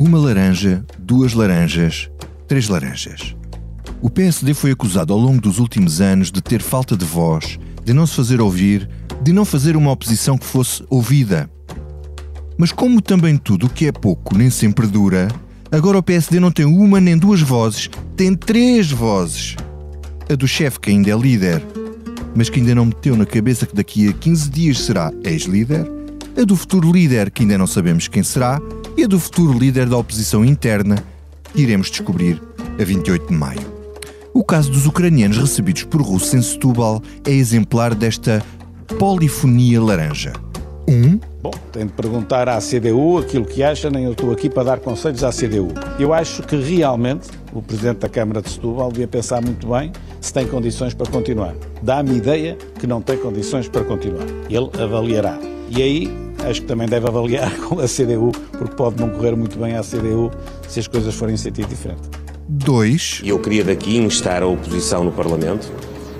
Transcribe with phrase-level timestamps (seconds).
[0.00, 2.10] Uma laranja, duas laranjas,
[2.48, 3.36] três laranjas.
[4.00, 7.92] O PSD foi acusado ao longo dos últimos anos de ter falta de voz, de
[7.92, 8.88] não se fazer ouvir,
[9.22, 11.50] de não fazer uma oposição que fosse ouvida.
[12.56, 15.28] Mas como também tudo o que é pouco nem sempre dura,
[15.70, 19.54] agora o PSD não tem uma nem duas vozes, tem três vozes.
[20.30, 21.62] A do chefe que ainda é líder,
[22.34, 25.86] mas que ainda não meteu na cabeça que daqui a 15 dias será ex-líder,
[26.40, 28.58] a do futuro líder que ainda não sabemos quem será
[28.96, 30.96] e do futuro líder da oposição interna
[31.52, 32.42] que iremos descobrir
[32.80, 33.80] a 28 de maio.
[34.32, 38.42] O caso dos ucranianos recebidos por russos em Setúbal é exemplar desta
[38.98, 40.32] polifonia laranja.
[40.88, 44.64] Um, Bom, tem de perguntar à CDU aquilo que acha, nem eu estou aqui para
[44.64, 45.68] dar conselhos à CDU.
[45.98, 50.32] Eu acho que realmente o Presidente da Câmara de Setúbal devia pensar muito bem se
[50.32, 51.54] tem condições para continuar.
[51.82, 54.26] Dá-me ideia que não tem condições para continuar.
[54.48, 55.38] Ele avaliará.
[55.70, 59.58] E aí acho que também deve avaliar com a CDU, porque pode não correr muito
[59.58, 60.30] bem à CDU
[60.68, 62.02] se as coisas forem em sentido diferente.
[62.48, 65.70] dois, E eu queria daqui instar a oposição no Parlamento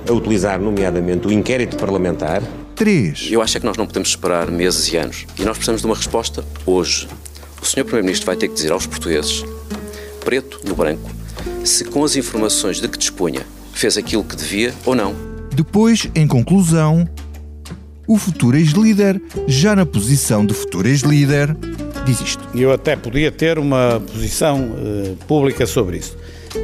[0.09, 2.43] a utilizar, nomeadamente, o inquérito parlamentar
[2.75, 3.29] três.
[3.31, 5.27] Eu acho é que nós não podemos esperar meses e anos.
[5.39, 7.07] E nós precisamos de uma resposta hoje.
[7.61, 7.85] O Sr.
[7.85, 9.45] Primeiro-Ministro vai ter que dizer aos portugueses,
[10.25, 11.11] preto no branco,
[11.63, 15.15] se com as informações de que dispunha fez aquilo que devia ou não.
[15.55, 17.07] Depois, em conclusão,
[18.11, 21.57] o futuro ex-líder, já na posição de futuro ex-líder,
[22.05, 22.43] diz isto.
[22.53, 26.17] Eu até podia ter uma posição eh, pública sobre isso.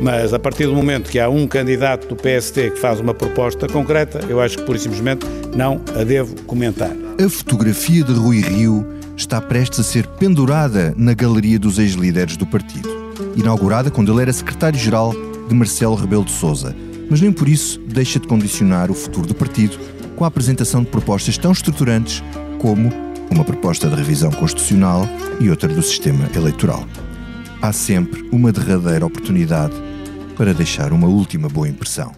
[0.03, 3.69] Mas a partir do momento que há um candidato do PST que faz uma proposta
[3.69, 6.91] concreta, eu acho que pura e simplesmente não a devo comentar.
[7.25, 8.85] A fotografia de Rui Rio
[9.17, 12.89] está prestes a ser pendurada na galeria dos ex-líderes do partido,
[13.37, 15.15] inaugurada quando ele era secretário-geral
[15.49, 16.75] de Marcelo Rebelo de Sousa,
[17.09, 19.79] mas nem por isso deixa de condicionar o futuro do partido
[20.17, 22.23] com a apresentação de propostas tão estruturantes
[22.59, 22.91] como
[23.31, 25.07] uma proposta de revisão constitucional
[25.39, 26.85] e outra do sistema eleitoral.
[27.61, 29.75] Há sempre uma derradeira oportunidade
[30.37, 32.13] para deixar uma última boa impressão.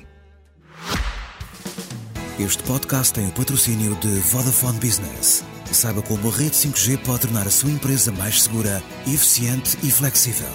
[2.38, 5.44] Este podcast tem o patrocínio de Vodafone Business.
[5.72, 10.48] Saiba como a rede 5G pode tornar a sua empresa mais segura, eficiente e flexível.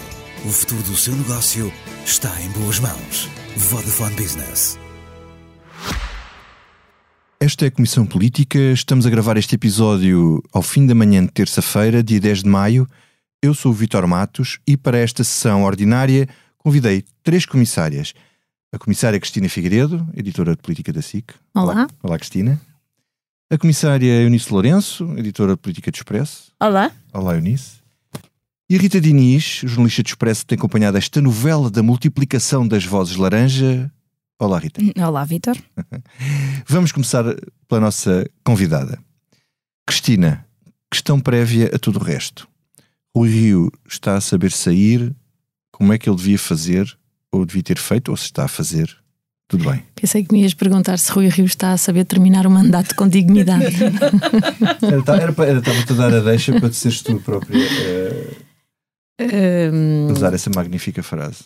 [0.44, 1.72] O futuro do seu negócio
[2.04, 3.28] está em boas mãos.
[3.56, 4.78] Vodafone Business.
[7.44, 8.58] Esta é a Comissão Política.
[8.72, 12.88] Estamos a gravar este episódio ao fim da manhã de terça-feira, dia 10 de maio.
[13.42, 18.14] Eu sou o Vitor Matos e para esta sessão ordinária convidei três comissárias.
[18.72, 21.34] A comissária Cristina Figueiredo, editora de política da SIC.
[21.54, 21.86] Olá.
[22.02, 22.58] Olá, Cristina.
[23.52, 26.50] A comissária Eunice Lourenço, editora de política do Expresso.
[26.58, 26.90] Olá.
[27.12, 27.72] Olá, Eunice.
[28.70, 32.86] E a Rita Diniz, jornalista do Expresso, que tem acompanhado esta novela da multiplicação das
[32.86, 33.92] vozes laranja.
[34.40, 34.80] Olá, Rita.
[35.06, 35.56] Olá, Vitor.
[36.66, 37.24] Vamos começar
[37.68, 38.98] pela nossa convidada.
[39.86, 40.44] Cristina,
[40.90, 42.48] questão prévia a tudo o resto.
[43.14, 45.14] O Rio está a saber sair,
[45.72, 46.84] como é que ele devia fazer,
[47.30, 48.94] ou devia ter feito, ou se está a fazer,
[49.46, 49.84] tudo bem.
[49.94, 53.06] Pensei que me ias perguntar se Rui Rio está a saber terminar o mandato com
[53.08, 53.66] dignidade.
[54.82, 58.30] Era, era, para- era, estava-te a dar a deixa para te seres tu própria eh,
[59.72, 61.44] Hum, a usar essa magnífica frase.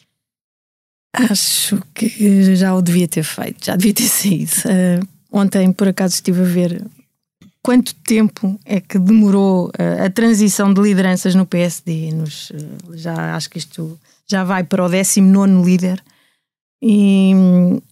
[1.30, 4.52] Acho que já o devia ter feito, já devia ter saído.
[4.66, 6.84] Uh, ontem, por acaso, estive a ver
[7.62, 12.12] quanto tempo é que demorou uh, a transição de lideranças no PSD.
[12.12, 16.02] Nos, uh, já acho que isto já vai para o 19 líder.
[16.82, 17.32] E,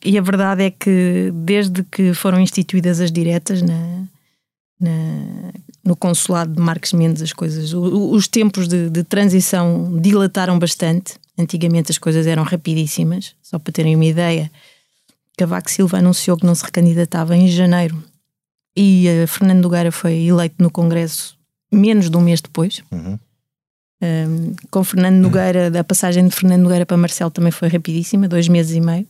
[0.04, 4.04] e a verdade é que desde que foram instituídas as diretas na,
[4.80, 5.52] na-
[5.84, 11.14] no consulado de Marques Mendes as coisas, o- os tempos de, de transição dilataram bastante.
[11.38, 13.34] Antigamente as coisas eram rapidíssimas.
[13.42, 14.50] Só para terem uma ideia,
[15.36, 18.02] Cavaco Silva anunciou que não se recandidatava em janeiro
[18.76, 21.36] e eh, Fernando Nogueira foi eleito no Congresso
[21.72, 22.82] menos de um mês depois.
[22.92, 23.18] Uhum.
[24.02, 28.46] Um, com Fernando Nogueira, a passagem de Fernando Nogueira para Marcelo também foi rapidíssima, dois
[28.46, 29.06] meses e meio.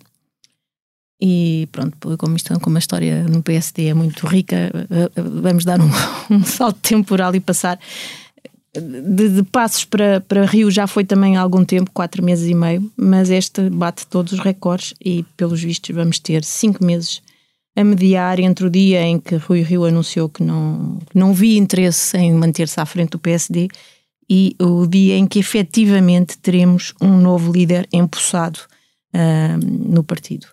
[1.21, 5.65] E pronto, como isto como a história no PSD é muito rica, eh, eh, vamos
[5.65, 5.91] dar um,
[6.31, 7.79] um salto temporal e passar
[8.81, 12.55] de, de Passos para, para Rio já foi também há algum tempo, quatro meses e
[12.55, 17.23] meio, mas este bate todos os recordes e, pelos vistos, vamos ter cinco meses
[17.77, 21.59] a mediar entre o dia em que Rui Rio anunciou que não, que não via
[21.59, 23.69] interesse em manter-se à frente do PSD
[24.29, 28.61] e o dia em que efetivamente teremos um novo líder empossado
[29.13, 30.47] ah, no partido.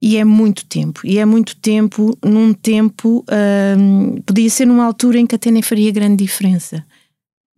[0.00, 3.76] E é muito tempo, e é muito tempo num tempo, ah,
[4.24, 6.84] podia ser numa altura em que até nem faria grande diferença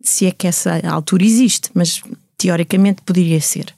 [0.01, 2.01] se é que essa altura existe, mas
[2.37, 3.73] teoricamente poderia ser.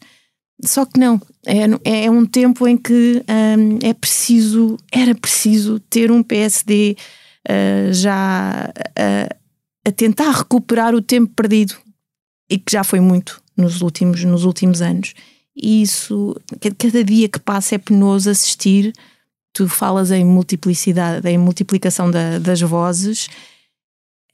[0.65, 3.23] Só que não, é, é um tempo em que
[3.57, 6.97] hum, é preciso, era preciso ter um PSD
[7.47, 9.37] uh, já uh,
[9.85, 11.75] a tentar recuperar o tempo perdido
[12.49, 15.13] e que já foi muito nos últimos, nos últimos anos.
[15.55, 16.35] E isso,
[16.77, 18.93] cada dia que passa é penoso assistir.
[19.53, 23.29] Tu falas em multiplicidade, em multiplicação da, das vozes.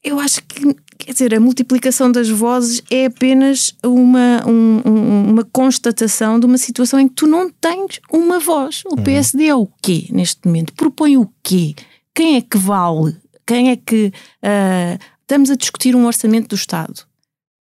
[0.03, 6.39] Eu acho que, quer dizer, a multiplicação das vozes é apenas uma, um, uma constatação
[6.39, 8.83] de uma situação em que tu não tens uma voz.
[8.85, 9.03] O uhum.
[9.03, 10.73] PSD é o quê neste momento?
[10.73, 11.75] Propõe o quê?
[12.13, 13.17] Quem é que vale?
[13.45, 14.11] Quem é que.
[14.43, 17.05] Uh, estamos a discutir um orçamento do Estado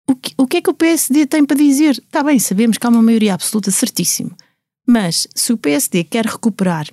[0.09, 1.91] o que, o que é que o PSD tem para dizer?
[1.91, 4.35] Está bem, sabemos que há uma maioria absoluta, certíssimo.
[4.85, 6.87] Mas se o PSD quer recuperar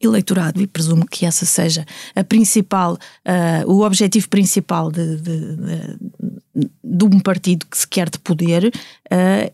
[0.00, 6.70] eleitorado, e presumo que essa seja a principal, uh, o objetivo principal de, de, de,
[6.82, 9.52] de, um partido que se quer de poder, uh,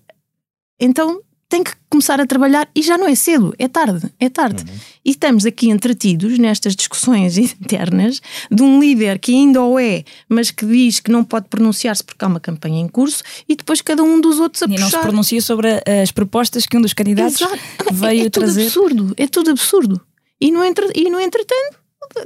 [0.79, 4.65] então tem que começar a trabalhar e já não é cedo, é tarde, é tarde.
[4.69, 4.79] Uhum.
[5.05, 8.21] E estamos aqui entretidos nestas discussões internas
[8.51, 12.25] de um líder que ainda o é, mas que diz que não pode pronunciar-se porque
[12.25, 14.81] há uma campanha em curso e depois cada um dos outros a e puxar.
[14.81, 15.69] E não se pronuncia sobre
[16.03, 17.59] as propostas que um dos candidatos Exato.
[17.93, 18.67] veio é, é trazer.
[18.67, 20.06] É tudo absurdo, é tudo absurdo.
[20.41, 21.79] E no, entre, e no entretanto,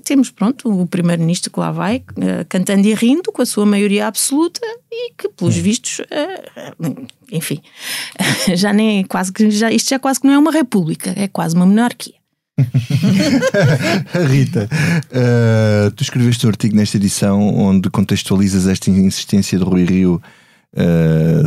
[0.04, 4.06] temos pronto o primeiro-ministro que lá vai uh, cantando e rindo com a sua maioria
[4.06, 4.60] absoluta
[4.90, 7.60] e que pelos vistos uh, enfim
[8.54, 11.28] já nem é quase que já, isto já quase que não é uma república é
[11.28, 12.14] quase uma monarquia.
[14.28, 14.68] Rita,
[15.06, 20.22] uh, tu escreveste um artigo nesta edição onde contextualizas esta insistência de Rui Rio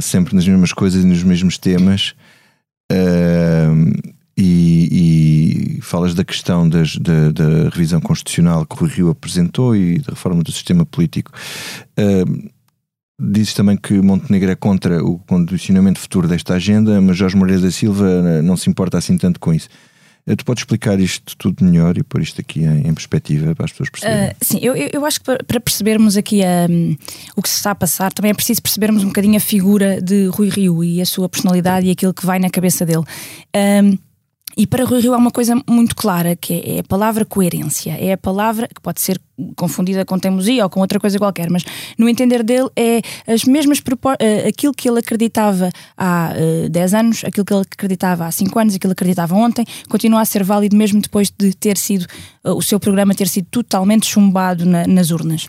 [0.02, 2.14] sempre nas mesmas coisas e nos mesmos temas
[5.94, 10.42] falas da questão das, da, da, revisão constitucional que o Rio apresentou e da reforma
[10.42, 11.32] do sistema político.
[12.00, 12.50] Uh,
[13.20, 17.70] dizes também que Montenegro é contra o condicionamento futuro desta agenda, mas Jorge Moreira da
[17.70, 19.70] Silva ah, não se importa assim tanto com isso.
[20.26, 23.66] Uh, tu podes explicar isto tudo melhor e pôr isto aqui em, em perspectiva para
[23.66, 24.32] as pessoas perceberem?
[24.32, 26.42] Uh, sim, eu, eu acho que para, percebermos aqui
[26.72, 26.98] um,
[27.36, 30.26] o que se está a passar, também é preciso percebermos um bocadinho a figura de
[30.26, 33.04] Rui Rio e a sua personalidade e aquilo que vai na cabeça dele.
[33.56, 33.96] Um,
[34.56, 37.92] e para Rui Rio há uma coisa muito clara, que é a palavra coerência.
[38.00, 39.20] É a palavra que pode ser
[39.56, 41.64] confundida com teimosia ou com outra coisa qualquer, mas
[41.98, 46.94] no entender dele é as mesmas uh, aquilo que ele acreditava há uh, eh, 10
[46.94, 50.44] anos, aquilo que ele acreditava há 5 anos, aquilo que acreditava ontem, continua a ser
[50.44, 52.06] válido mesmo depois de ter sido
[52.44, 55.48] uh, o seu programa ter sido totalmente chumbado na, nas urnas.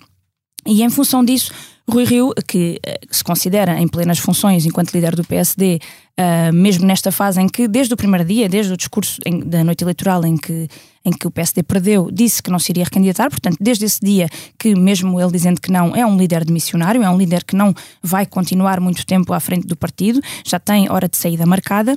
[0.67, 1.53] E em função disso,
[1.89, 5.79] Rui Rio, que se considera em plenas funções enquanto líder do PSD,
[6.19, 9.63] uh, mesmo nesta fase em que, desde o primeiro dia, desde o discurso em, da
[9.63, 10.67] noite eleitoral em que,
[11.05, 14.29] em que o PSD perdeu, disse que não se iria recandidatar, portanto, desde esse dia
[14.59, 17.55] que, mesmo ele dizendo que não, é um líder de missionário, é um líder que
[17.55, 21.97] não vai continuar muito tempo à frente do partido, já tem hora de saída marcada.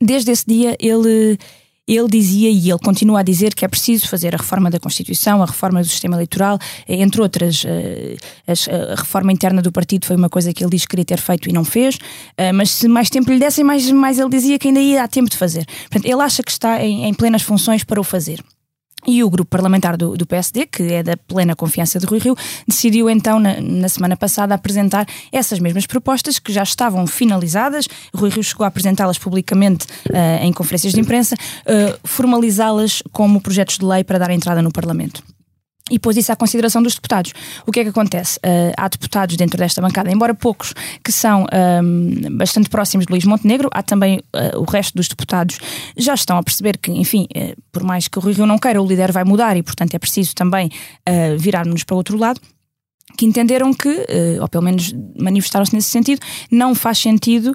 [0.00, 1.36] Desde esse dia ele
[1.86, 5.42] ele dizia e ele continua a dizer que é preciso fazer a reforma da Constituição,
[5.42, 6.58] a reforma do sistema eleitoral,
[6.88, 7.64] eh, entre outras.
[7.66, 8.16] Eh,
[8.46, 11.48] a reforma interna do partido foi uma coisa que ele diz que queria ter feito
[11.48, 11.98] e não fez,
[12.36, 15.08] eh, mas se mais tempo lhe dessem, mais, mais ele dizia que ainda ia dar
[15.08, 15.66] tempo de fazer.
[15.90, 18.42] Portanto, ele acha que está em, em plenas funções para o fazer.
[19.06, 22.36] E o grupo parlamentar do, do, PSD, que é da plena confiança de Rui Rio,
[22.66, 27.86] decidiu então, na, na, semana passada, apresentar essas mesmas propostas que já estavam finalizadas.
[28.14, 33.78] Rui Rio chegou a apresentá-las publicamente uh, em conferências de imprensa, uh, formalizá-las como projetos
[33.78, 35.33] de lei para dar entrada no Parlamento
[35.90, 37.32] e pôs isso à consideração dos deputados.
[37.66, 38.38] O que é que acontece?
[38.38, 40.72] Uh, há deputados dentro desta bancada, embora poucos,
[41.04, 41.46] que são
[41.82, 45.58] um, bastante próximos de Luís Montenegro, há também uh, o resto dos deputados
[45.94, 48.80] já estão a perceber que, enfim, uh, por mais que o Rui Rio não queira,
[48.80, 50.70] o líder vai mudar e, portanto, é preciso também
[51.38, 52.40] virarmos para o outro lado
[53.16, 57.54] que entenderam que, uh, ou pelo menos manifestaram-se nesse sentido, não faz sentido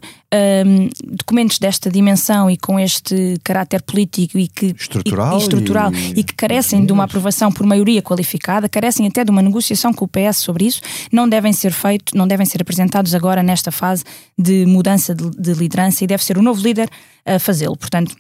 [0.66, 5.94] um, documentos desta dimensão e com este caráter político e que estrutural, e, e estrutural
[5.94, 9.94] e, e, que carecem de uma aprovação por maioria qualificada, carecem até de uma negociação
[9.94, 13.72] com o PS sobre isso, não devem ser feitos, não devem ser apresentados agora nesta
[13.72, 14.04] fase
[14.38, 16.90] de mudança de, de liderança e deve ser o novo líder
[17.26, 17.76] a fazê-lo.
[17.76, 18.16] Portanto,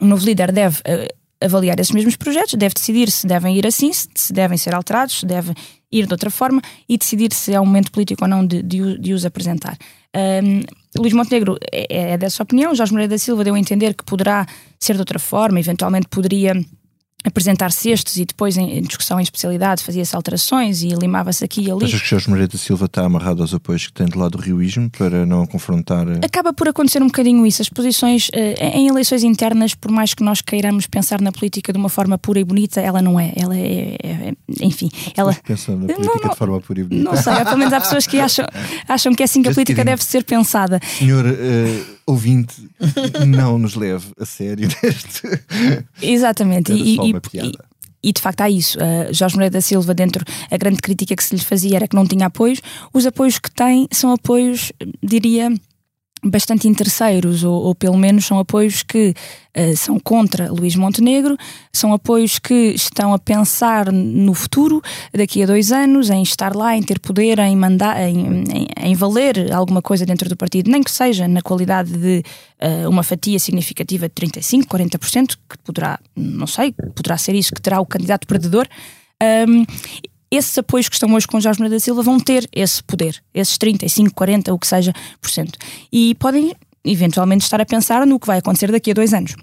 [0.00, 3.90] o novo líder deve uh, avaliar esses mesmos projetos, deve decidir se devem ir assim,
[3.92, 5.54] se devem ser alterados, se devem
[5.90, 8.98] ir de outra forma e decidir se é um momento político ou não de, de,
[8.98, 9.76] de os apresentar.
[10.14, 10.62] Um,
[10.98, 14.46] Luís Montenegro é, é dessa opinião, Jorge Moreira da Silva deu a entender que poderá
[14.78, 16.54] ser de outra forma, eventualmente poderia
[17.24, 21.84] apresentar cestos e depois em discussão em especialidade fazia-se alterações e limava-se aqui e ali.
[21.84, 24.38] Achas que Jorge Moreira da Silva está amarrado aos apoios que tem do lado do
[24.38, 26.06] rioísmo para não confrontar?
[26.08, 27.62] Eh, Acaba por acontecer um bocadinho isso.
[27.62, 31.78] As posições eh, em eleições internas, por mais que nós queiramos pensar na política de
[31.78, 33.32] uma forma pura e bonita, ela não é.
[33.36, 36.84] Ela é, é, é enfim, ela pensando na política não, não, de forma pura e
[36.84, 37.10] bonita.
[37.10, 38.46] Não sei, pelo menos há pessoas que acham,
[38.88, 40.80] acham que é assim que a política deve ser pensada.
[40.98, 42.54] Senhor uh, ouvinte,
[43.26, 45.22] não nos leve a sério neste.
[46.00, 46.72] Exatamente.
[46.72, 47.52] e, e,
[48.02, 48.78] e de facto há isso.
[48.78, 51.94] Uh, Jorge Moreira da Silva, dentro, a grande crítica que se lhe fazia era que
[51.94, 52.60] não tinha apoios.
[52.92, 55.52] Os apoios que tem são apoios, diria
[56.24, 59.12] bastante interesseiros, ou, ou, pelo menos são apoios que
[59.56, 61.36] uh, são contra Luís Montenegro,
[61.72, 64.80] são apoios que estão a pensar no futuro,
[65.12, 68.94] daqui a dois anos, em estar lá, em ter poder, em mandar, em, em, em
[68.94, 72.22] valer alguma coisa dentro do partido, nem que seja na qualidade de
[72.62, 77.60] uh, uma fatia significativa de 35%, 40%, que poderá, não sei, poderá ser isso que
[77.60, 78.68] terá o candidato perdedor.
[79.48, 79.64] Um,
[80.32, 83.58] esses apoios que estão hoje com Jorge Moreira da Silva vão ter esse poder, esses
[83.58, 85.58] 35, 40, o que seja, por cento.
[85.92, 89.36] E podem eventualmente estar a pensar no que vai acontecer daqui a dois anos.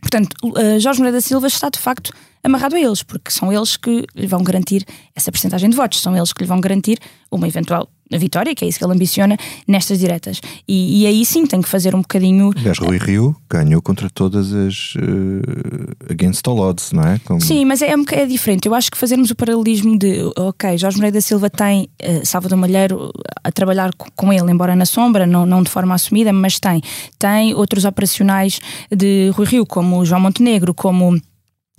[0.00, 2.12] Portanto, uh, Jorge Moreira da Silva está de facto
[2.42, 6.16] amarrado a eles, porque são eles que lhe vão garantir essa percentagem de votos, são
[6.16, 6.98] eles que lhe vão garantir
[7.30, 10.40] uma eventual vitória, que é isso que ele ambiciona, nestas diretas.
[10.68, 12.50] E, e aí sim tem que fazer um bocadinho.
[12.56, 17.18] Aliás, Rui Rio ganhou contra todas as uh, against all odds, não é?
[17.24, 17.40] Como...
[17.40, 18.66] Sim, mas é, é, é, diferente.
[18.66, 22.58] Eu acho que fazermos o paralelismo de, ok, Jorge Moreira da Silva tem uh, Salvador
[22.58, 23.10] Malheiro
[23.42, 26.82] a trabalhar com ele, embora na sombra, não, não de forma assumida, mas tem.
[27.18, 28.60] Tem outros operacionais
[28.94, 31.20] de Rui Rio, como João Montenegro, como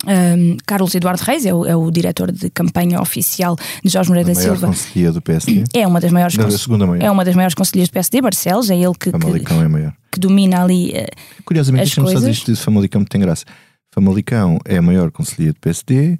[0.04, 4.28] um, Carlos Eduardo Reis é o, é o, diretor de campanha oficial de Jorge Moreira
[4.28, 4.70] da Silva.
[5.12, 5.64] do PSD.
[5.72, 6.36] É uma das maiores.
[6.36, 7.02] Não, segunda maior.
[7.02, 9.94] É uma das maiores conselheiras do PSD, Barcelos, é ele que, que, é maior.
[10.12, 10.90] que domina ali.
[10.90, 13.44] Uh, Curiosamente, deixa-me só dizer isto de Famalicão, que tem graça.
[13.90, 16.18] Famalicão é a maior conselheira do PSD,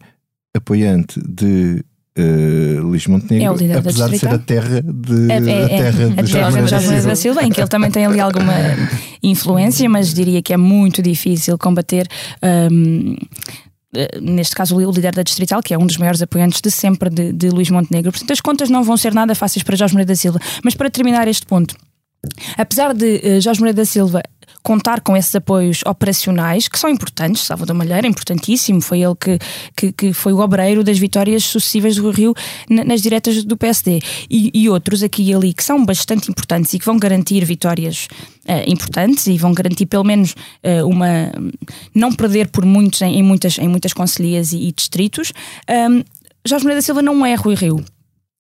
[0.55, 1.85] apoiante de
[2.19, 6.23] Uh, Luís Montenegro, é apesar de ser a terra de, é, é, a terra é,
[6.23, 8.55] de Jorge Moreira da Silva, em que ele também tem ali alguma
[9.23, 12.09] influência, mas diria que é muito difícil combater
[12.73, 13.17] um,
[14.21, 17.33] neste caso o líder da Distrital, que é um dos maiores apoiantes de sempre de,
[17.33, 18.13] de Luís Montenegro.
[18.13, 20.39] Portanto, as contas não vão ser nada fáceis para Jorge Moreira da Silva.
[20.63, 21.77] Mas para terminar este ponto,
[22.57, 24.23] apesar de uh, Jorge Moreira da Silva
[24.67, 27.43] contar com esses apoios operacionais, que são importantes.
[27.43, 29.39] Salvador Malheiro é importantíssimo, foi ele que,
[29.77, 32.35] que, que foi o obreiro das vitórias sucessivas do Rio
[32.69, 34.01] nas diretas do PSD.
[34.29, 38.09] E, e, outros aqui e ali que são bastante importantes e que vão garantir vitórias
[38.49, 41.31] uh, importantes e vão garantir pelo menos uh, uma.
[41.95, 45.33] não perder por muitos em, em, muitas, em muitas conselhias e, e distritos.
[45.71, 46.03] Um,
[46.45, 47.85] Jorge Moreira da Silva não é Rui Rio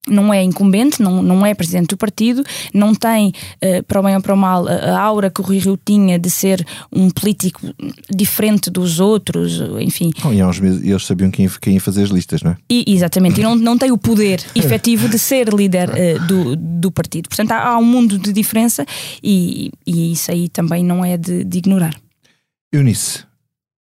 [0.06, 3.32] não é incumbente, não, não é presidente do partido, não tem,
[3.62, 6.18] uh, para o bem ou para o mal, a, aura que o Rui Rio tinha
[6.18, 7.60] de ser um político
[8.10, 10.10] diferente dos outros, enfim.
[10.24, 12.56] Oh, e uns meses eles sabiam quem, quem ia fazer as listas, não é?
[12.70, 16.90] E, exatamente, e não, não tem o poder efetivo de ser líder uh, do, do
[16.90, 17.28] partido.
[17.28, 18.86] Portanto, há, há, um mundo de diferença
[19.22, 21.94] e, e isso aí também não é de, de ignorar.
[22.72, 23.24] Eunice.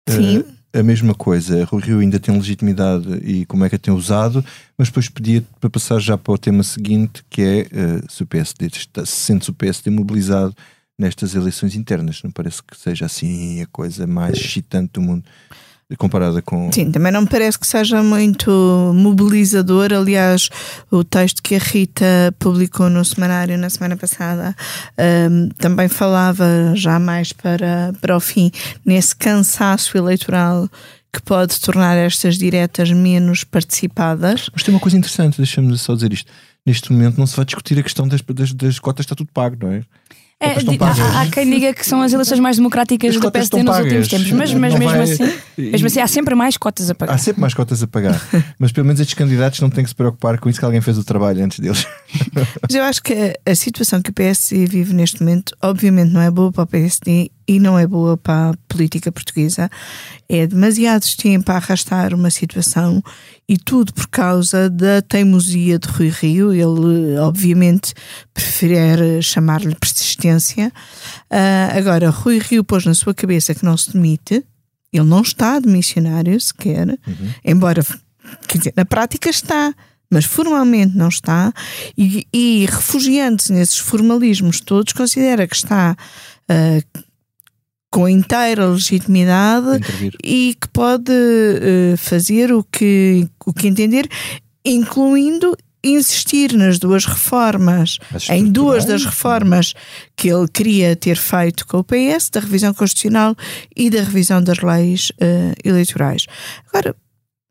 [0.09, 0.39] Sim.
[0.39, 1.63] Uh, a mesma coisa.
[1.65, 4.43] Rui Rio ainda tem legitimidade e como é que a tem usado,
[4.77, 8.25] mas depois pedia para passar já para o tema seguinte, que é uh, se o
[8.27, 10.55] PSD está, se sente -se o PSD mobilizado
[10.97, 12.21] nestas eleições internas.
[12.23, 15.23] Não parece que seja assim a coisa mais excitante do mundo
[15.95, 16.69] comparada com.
[16.71, 18.51] Sim, também não me parece que seja muito
[18.93, 19.93] mobilizador.
[19.93, 20.49] Aliás,
[20.91, 24.53] o texto que a Rita publicou no semanário na semana passada
[25.31, 28.51] um, também falava já mais para, para o fim
[28.85, 30.69] nesse cansaço eleitoral
[31.13, 34.49] que pode tornar estas diretas menos participadas.
[34.51, 36.31] Mas tem uma coisa interessante, deixa-me só dizer isto.
[36.65, 39.55] Neste momento não se vai discutir a questão das, das, das cotas, está tudo pago,
[39.61, 39.83] não é?
[40.39, 44.07] É, há, há, quem diga que são as eleições mais democráticas do PSD nos últimos
[44.07, 45.01] tempos, mas, mas mesmo, vai...
[45.01, 47.15] assim, mesmo assim há sempre mais cotas a pagar.
[47.15, 48.21] Há sempre mais cotas a pagar,
[48.59, 50.95] mas pelo menos estes candidatos não têm que se preocupar com isso que alguém fez
[50.99, 51.87] o trabalho antes deles.
[52.61, 56.21] Mas eu acho que a, a situação que o PSD vive neste momento, obviamente, não
[56.21, 59.69] é boa para o PSD e não é boa para a política portuguesa.
[60.27, 63.01] É demasiado tempo a arrastar uma situação
[63.47, 66.51] e tudo por causa da teimosia de Rui Rio.
[66.51, 67.93] Ele, obviamente,
[68.33, 70.71] prefere chamar-lhe persistência.
[71.31, 74.43] Uh, agora, Rui Rio pôs na sua cabeça que não se demite.
[74.91, 77.29] Ele não está de missionário sequer, uhum.
[77.43, 77.83] embora,
[78.47, 79.73] quer dizer, na prática está
[80.09, 81.51] mas formalmente não está,
[81.97, 85.97] e, e refugiando-se nesses formalismos todos, considera que está
[86.49, 87.03] uh,
[87.89, 89.79] com inteira legitimidade
[90.23, 94.07] e que pode uh, fazer o que, o que entender,
[94.65, 97.97] incluindo insistir nas duas reformas,
[98.29, 99.73] em duas das reformas
[100.15, 103.35] que ele queria ter feito com o PS, da revisão constitucional
[103.75, 106.25] e da revisão das leis uh, eleitorais.
[106.67, 106.95] Agora,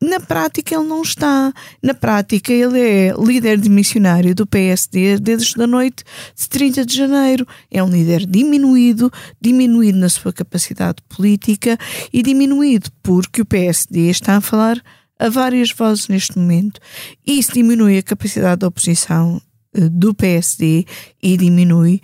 [0.02, 1.52] na prática, ele não está.
[1.82, 6.94] Na prática, ele é líder de missionário do PSD desde a noite de 30 de
[6.94, 7.46] janeiro.
[7.70, 9.10] É um líder diminuído,
[9.40, 11.78] diminuído na sua capacidade política
[12.12, 14.82] e diminuído porque o PSD está a falar
[15.18, 16.78] a várias vozes neste momento.
[17.26, 19.40] Isso diminui a capacidade da oposição
[19.72, 20.84] eh, do PSD
[21.22, 22.02] e diminui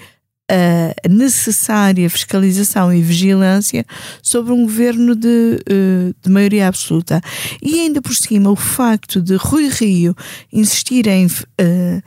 [0.50, 3.87] a necessária fiscalização e vigilância
[4.22, 7.20] sobre um governo de, eh, de maioria absoluta.
[7.62, 10.14] E ainda por cima, o facto de Rui Rio
[10.52, 12.02] insistir em uh,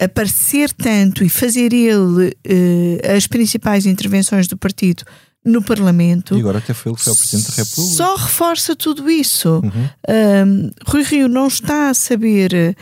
[0.00, 5.04] aparecer tanto e fazer ele uh, as principais intervenções do partido
[5.44, 6.36] no Parlamento.
[6.36, 7.96] E agora até foi ele que foi o Presidente da República.
[7.96, 9.60] Só reforça tudo isso.
[9.62, 10.70] Uhum.
[10.86, 12.76] Rui Rio não está a saber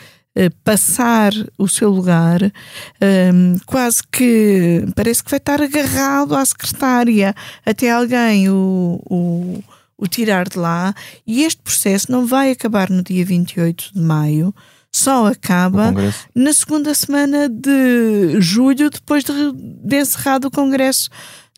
[0.64, 7.90] passar o seu lugar, um, quase que parece que vai estar agarrado à secretária até
[7.90, 9.64] alguém o, o,
[9.97, 10.95] o tirar de lá.
[11.26, 14.54] E este processo não vai acabar no dia 28 de maio
[14.90, 15.95] só acaba
[16.35, 21.11] na segunda semana de julho, depois de, de encerrado o Congresso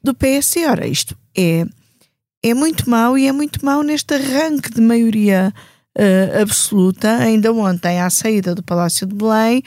[0.03, 0.57] do PS.
[0.69, 1.65] Ora, isto é,
[2.43, 5.55] é muito mau e é muito mau neste arranque de maioria
[5.99, 7.17] uh, absoluta.
[7.19, 9.63] Ainda ontem, à saída do Palácio de Belém,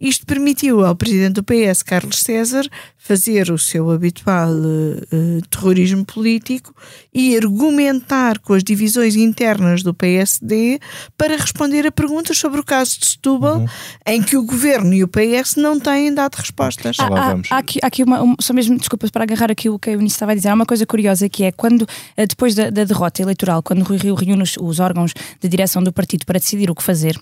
[0.00, 2.66] isto permitiu ao presidente do PS, Carlos César,
[3.04, 6.74] fazer o seu habitual uh, terrorismo político
[7.12, 10.80] e argumentar com as divisões internas do PSD
[11.14, 13.66] para responder a perguntas sobre o caso de Setúbal, uhum.
[14.06, 16.96] em que o governo e o PS não têm dado respostas.
[16.98, 19.78] Há, há, há aqui, há aqui uma, uma, só mesmo, desculpas, para agarrar aqui o
[19.78, 22.70] que a Eunice estava a dizer, há uma coisa curiosa que é quando, depois da,
[22.70, 26.24] da derrota eleitoral, quando o Rui Rio reúne os, os órgãos de direção do partido
[26.24, 27.20] para decidir o que fazer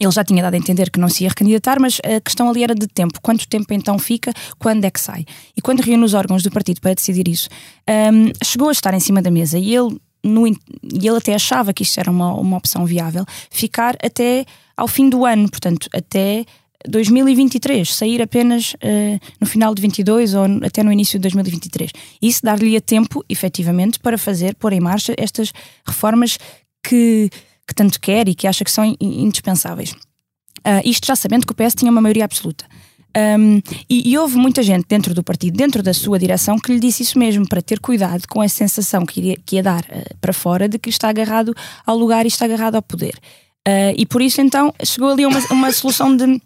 [0.00, 2.64] ele já tinha dado a entender que não se ia recandidatar, mas a questão ali
[2.64, 3.20] era de tempo.
[3.20, 4.32] Quanto tempo então fica?
[4.58, 5.26] Quando é que sai?
[5.54, 7.50] E quando reúne os órgãos do partido para decidir isso,
[8.12, 11.74] um, chegou a estar em cima da mesa e ele, no, e ele até achava
[11.74, 16.46] que isto era uma, uma opção viável, ficar até ao fim do ano, portanto, até
[16.88, 21.90] 2023, sair apenas uh, no final de 22 ou até no início de 2023.
[22.22, 25.52] Isso dar-lhe tempo, efetivamente, para fazer, pôr em marcha estas
[25.86, 26.38] reformas
[26.82, 27.28] que
[27.70, 29.92] que tanto quer e que acha que são indispensáveis.
[30.60, 32.66] Uh, isto já sabendo que o PS tinha uma maioria absoluta.
[33.16, 36.78] Um, e, e, houve muita gente dentro do partido, dentro da sua direção, que lhe
[36.78, 40.32] disse isso mesmo, para ter cuidado com a sensação que, que ia dar uh, para
[40.32, 41.54] fora de que está agarrado
[41.86, 43.14] ao lugar e está agarrado ao poder.
[43.66, 46.40] Uh, e por isso, então, chegou ali uma, uma solução de,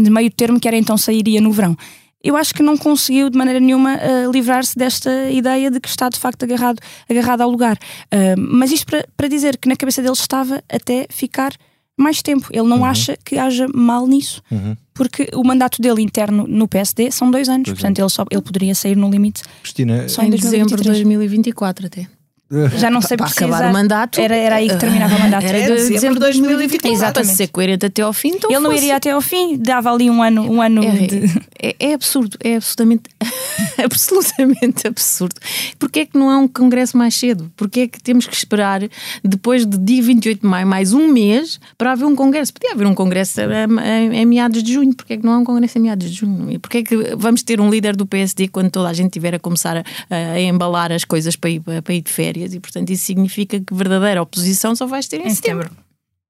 [0.00, 1.76] de meio termo que era então sairia no verão
[2.24, 6.08] eu acho que não conseguiu de maneira nenhuma uh, livrar-se desta ideia de que está
[6.08, 7.76] de facto agarrado, agarrado ao lugar.
[8.06, 11.52] Uh, mas isto para, para dizer que na cabeça dele estava até ficar
[11.96, 12.48] mais tempo.
[12.50, 12.84] Ele não uhum.
[12.86, 14.74] acha que haja mal nisso, uhum.
[14.94, 18.02] porque o mandato dele interno no PSD são dois anos, pois portanto é.
[18.02, 22.08] ele, só, ele poderia sair no limite Cristina, só em, em dezembro de 2024 até.
[22.76, 24.20] Já não sei para acabar o mandato.
[24.20, 25.44] Era, era aí que terminava o mandato.
[25.44, 26.94] Era de dezembro de 2023.
[26.94, 27.28] Exatamente.
[27.28, 28.28] Para ser coerente até ao fim.
[28.28, 28.84] Então Ele não fosse...
[28.84, 30.50] iria até ao fim, dava ali um ano.
[30.50, 31.24] Um ano é, de...
[31.60, 33.04] é, é absurdo, é absolutamente,
[33.82, 35.36] absolutamente absurdo.
[35.78, 37.50] Porquê é que não há um congresso mais cedo?
[37.56, 38.82] Porquê é que temos que esperar
[39.22, 42.52] depois de dia 28 de maio, mais um mês, para haver um congresso?
[42.52, 44.94] Podia haver um congresso em, em meados de junho.
[44.94, 46.50] Porquê é que não há um congresso em meados de junho?
[46.50, 49.34] E porquê é que vamos ter um líder do PSD quando toda a gente tiver
[49.34, 52.33] a começar a, a embalar as coisas para ir, para ir de férias?
[52.40, 55.68] E portanto isso significa que verdadeira oposição só vais ter em, em setembro.
[55.68, 55.84] setembro.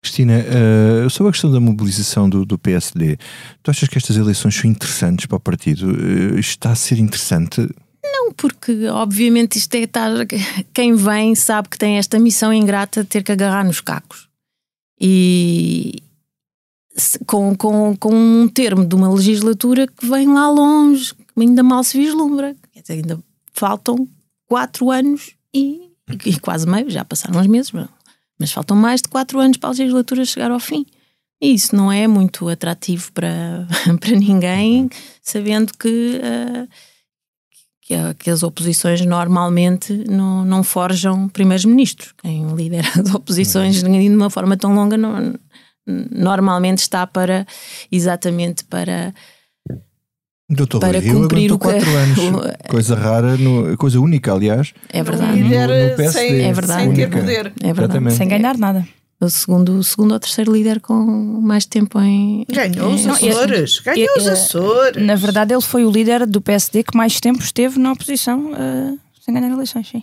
[0.05, 3.17] Cristina, uh, sobre a questão da mobilização do, do, PSD,
[3.63, 5.91] tu achas que estas eleições são interessantes para o partido?
[5.91, 7.67] Uh, está a ser interessante?
[8.05, 10.11] Não, porque obviamente isto é estar.
[10.75, 14.29] Quem vem sabe que tem esta missão ingrata de ter que agarrar nos cacos.
[15.01, 16.03] E
[17.27, 21.83] com, com, com um termo de uma legislatura que vem lá longe, que ainda mal
[21.83, 22.55] se vislumbra.
[22.73, 23.19] Quer dizer, ainda
[23.53, 24.09] faltam
[24.47, 25.91] quatro anos e
[26.25, 27.73] e quase meio, já passaram uns meses,
[28.39, 30.85] mas faltam mais de quatro anos para a legislatura chegar ao fim.
[31.41, 33.67] E isso não é muito atrativo para,
[34.01, 34.89] para ninguém,
[35.23, 36.69] sabendo que, uh,
[37.83, 42.15] que, que, as oposições normalmente não, não forjam primeiros-ministros.
[42.23, 45.35] Quem lidera as oposições de uma forma tão longa não,
[45.87, 47.47] normalmente está para
[47.91, 49.15] exatamente para
[50.49, 52.19] Doutor para Rui cumprir o quatro anos,
[52.69, 54.75] coisa rara, no, coisa única, aliás.
[54.91, 55.41] É verdade.
[55.41, 56.83] No, no PSD, sem, é verdade.
[56.83, 57.53] sem ter poder.
[57.63, 58.15] É verdade.
[58.15, 58.87] Sem ganhar nada.
[59.21, 62.45] O segundo, o segundo ou terceiro líder com mais tempo em.
[62.53, 63.79] Ganhou os Açores.
[63.79, 65.03] Ganhou os Açores.
[65.03, 68.99] Na verdade, ele foi o líder do PSD que mais tempo esteve na oposição uh,
[69.25, 70.03] sem ganhar eleições, sim.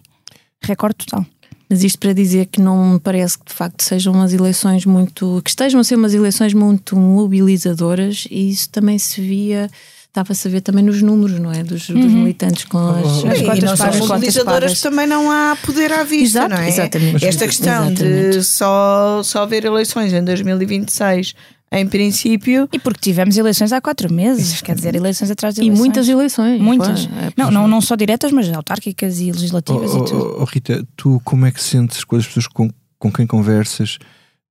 [0.64, 1.24] Recorde total.
[1.70, 5.40] Mas isto para dizer que não me parece que de facto sejam umas eleições muito.
[5.44, 9.70] que estejam a ser umas eleições muito mobilizadoras e isso também se via
[10.12, 11.64] estava-se a ver também nos números, não é?
[11.64, 12.02] Dos, uhum.
[12.02, 14.02] dos militantes com as, oh, as cotas pagas.
[14.02, 16.68] As mobilizadoras também não há poder à vista, Exato, não é?
[16.68, 17.26] Exatamente.
[17.26, 18.32] Esta questão exatamente.
[18.32, 21.34] de só, só haver eleições em 2026
[21.74, 22.68] em princípio.
[22.74, 25.78] E porque tivemos eleições há quatro meses, quer dizer, eleições atrás de eleições.
[25.78, 26.62] E muitas eleições.
[26.62, 27.06] Muitas.
[27.06, 30.36] É, não, não, não só diretas, mas autárquicas e legislativas oh, e tudo.
[30.40, 32.70] Oh, Rita, tu como é que sentes com as pessoas com,
[33.00, 33.98] com quem conversas?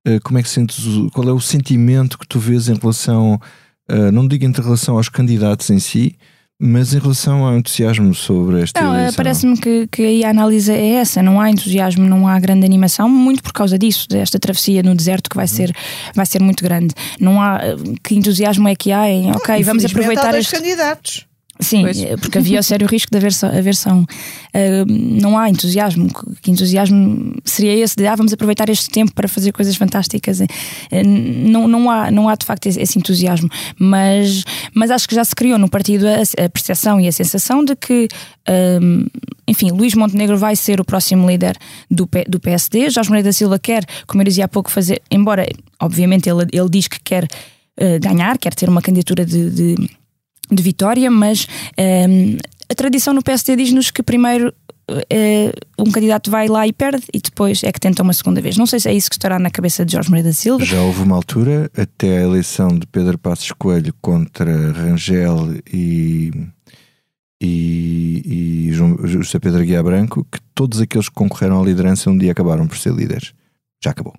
[0.03, 0.83] Eh, como é que sentes?
[1.13, 3.39] Qual é o sentimento que tu vês em relação
[3.91, 6.15] uh, não digo em relação aos candidatos em si,
[6.63, 9.15] Mas em relação ao entusiasmo sobre esta Não, eleição...
[9.15, 13.09] parece-me que, que aí a análise é essa, não há entusiasmo, não há grande animação,
[13.09, 15.75] muito por causa disso, desta travessia no deserto que vai ser,
[16.13, 16.93] vai ser muito grande.
[17.19, 20.45] Não há eh, que entusiasmo é que há em ok, vamos Infelizmente, há aproveitar dois
[20.45, 20.55] este.
[20.55, 21.30] candidatos.
[21.61, 22.01] Sim, Pois.
[22.01, 23.49] eh, porque havia o sério risco de aversão.
[23.55, 24.05] aversão.
[24.53, 26.09] Eh, não há entusiasmo.
[26.41, 30.41] Que entusiasmo seria esse de ah, vamos aproveitar este tempo para fazer coisas fantásticas?
[30.41, 30.47] Eh,
[31.03, 33.47] Não, não, há, não há de facto esse, entusiasmo.
[33.77, 34.43] Mas,
[34.73, 37.75] mas acho que já se criou no partido a, a percepção e a sensação de
[37.75, 38.07] que,
[38.47, 39.05] ehm,
[39.47, 41.55] enfim, Luís Montenegro vai ser o próximo líder
[41.89, 42.89] do, P- do PSD.
[42.89, 45.45] Jorge Moreira da Silva quer, como eu dizia há pouco, fazer, embora
[45.79, 47.27] obviamente ele, ele diz que quer
[47.77, 49.89] eh, ganhar, quer ter uma candidatura de- de
[50.51, 52.37] de vitória, mas ehm,
[52.69, 54.53] a tradição no PSD diz-nos que primeiro
[55.09, 58.57] eh, um candidato vai lá e perde e depois é que tenta uma segunda vez.
[58.57, 60.65] Não sei se é isso que estará na cabeça de Jorge Moreira da Silva.
[60.65, 66.31] Já houve uma altura, até a eleição de Pedro Passos Coelho contra Rangel e,
[67.41, 72.31] e, e José Pedro Guiá Branco, que todos aqueles que concorreram à liderança um dia
[72.31, 73.33] acabaram por ser líderes.
[73.83, 74.13] Já acabou.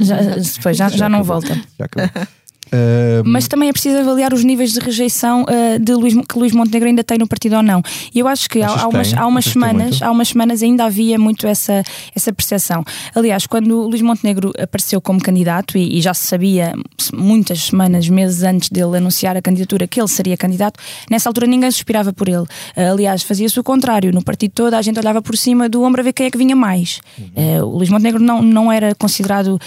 [0.00, 1.40] Já, depois já, já não acabou.
[1.40, 1.62] volta.
[1.78, 2.26] Já acabou.
[2.72, 6.52] Ah, Mas também é preciso avaliar os níveis de rejeição eh, de Luís, que Luís
[6.52, 7.82] Montenegro ainda tem no partido ou não.
[8.14, 11.18] E eu acho que há, há umas, há umas semanas, há umas semanas ainda havia
[11.18, 11.82] muito essa,
[12.14, 12.82] essa percepção.
[13.14, 16.72] Aliás, quando Luís Montenegro apareceu como candidato, e, e já se sabia
[17.12, 20.80] muitas semanas, meses antes dele anunciar a candidatura que ele seria candidato,
[21.10, 22.46] nessa altura ninguém suspirava por ele.
[22.74, 24.12] Eh, aliás, fazia-se o contrário.
[24.12, 26.38] No partido todo a gente olhava por cima do ombro a ver quem é que
[26.38, 27.00] vinha mais.
[27.36, 29.58] Eh, o Luís Montenegro não, não era considerado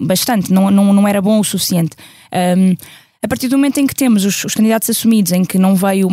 [0.00, 1.96] bastante, não, não, não era bom o suficiente.
[2.32, 2.74] Ahm,
[3.22, 6.08] a partir do momento em que temos os, os candidatos assumidos, em que não veio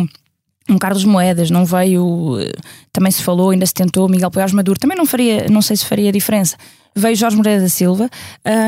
[0.68, 2.52] um Carlos Moedas, não veio, eh,
[2.92, 5.86] também se falou, ainda se tentou Miguel Poiares Maduro, também não faria, não sei se
[5.86, 6.56] faria diferença.
[6.94, 8.10] Veio Jorge Moreira da Silva,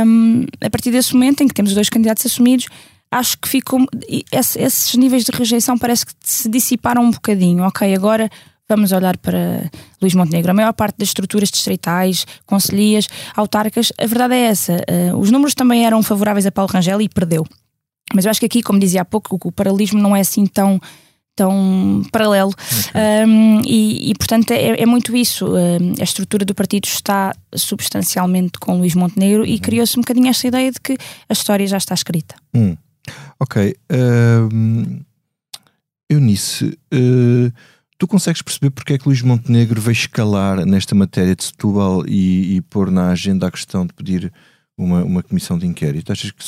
[0.07, 2.67] hum, a partir desse momento em que temos dois candidatos assumidos,
[3.11, 7.65] acho que ficou e esse- esses níveis de rejeição parece que se dissiparam um bocadinho.
[7.65, 8.31] Ok, agora
[8.71, 10.51] vamos olhar para Luís Montenegro.
[10.51, 14.83] A maior parte das estruturas distritais, conselhias, autárquicas, a verdade é essa.
[14.87, 17.45] eh, os números também eram favoráveis a Paulo Rangel e perdeu.
[18.15, 20.81] Mas eu acho que aqui, como dizia há pouco, o, paralelismo não é assim tão
[21.37, 22.53] tão paralelo
[22.95, 28.59] Um, e, e, portanto é, é muito isso Um, a estrutura do partido está substancialmente
[28.59, 31.95] com Luís Montenegro e criou-se um bocadinho esta ideia de que a história já está
[31.95, 32.77] escrita Hum.
[33.39, 33.75] Ok.
[33.89, 35.01] Ahm,
[36.11, 37.53] Eunice, eh,
[38.01, 42.57] tu consegues perceber porque é que Luís Montenegro veio escalar nesta matéria de Setúbal e,
[42.57, 44.33] e pôr na agenda a questão de pedir
[44.77, 46.11] uma, uma comissão de inquérito?
[46.11, 46.43] Achas que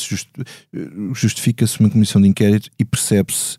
[0.74, 3.58] eh, justifica-se uma comissão de inquérito e percebe-se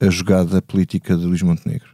[0.00, 1.88] a jogada política de Luís Montenegro?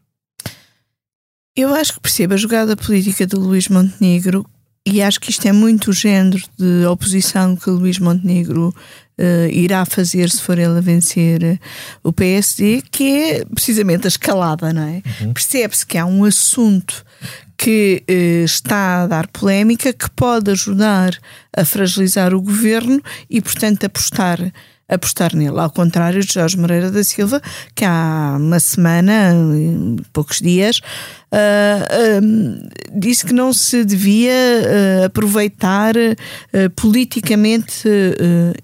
[1.57, 4.45] Eu acho que percebo a jogada política de Luís Montenegro
[4.87, 8.75] e acho que isto é muito o género de oposição que Luís Montenegro
[9.19, 11.59] eh, irá fazer se for ele a vencer eh,
[12.05, 15.03] o PSD, que é precisamente a escalada, não é?
[15.35, 17.05] Percebe-se que há um assunto
[17.57, 21.19] que eh, está a dar polémica, que pode ajudar
[21.55, 24.39] a fragilizar o governo e, portanto, apostar
[24.89, 27.43] apostar nele, ao contrário de Jorge Moreira da Silva,
[27.75, 30.81] que há uma semana, em poucos dias,
[31.31, 36.17] ah, ah, disse que não se devia ah, aproveitar ah,
[36.75, 37.89] politicamente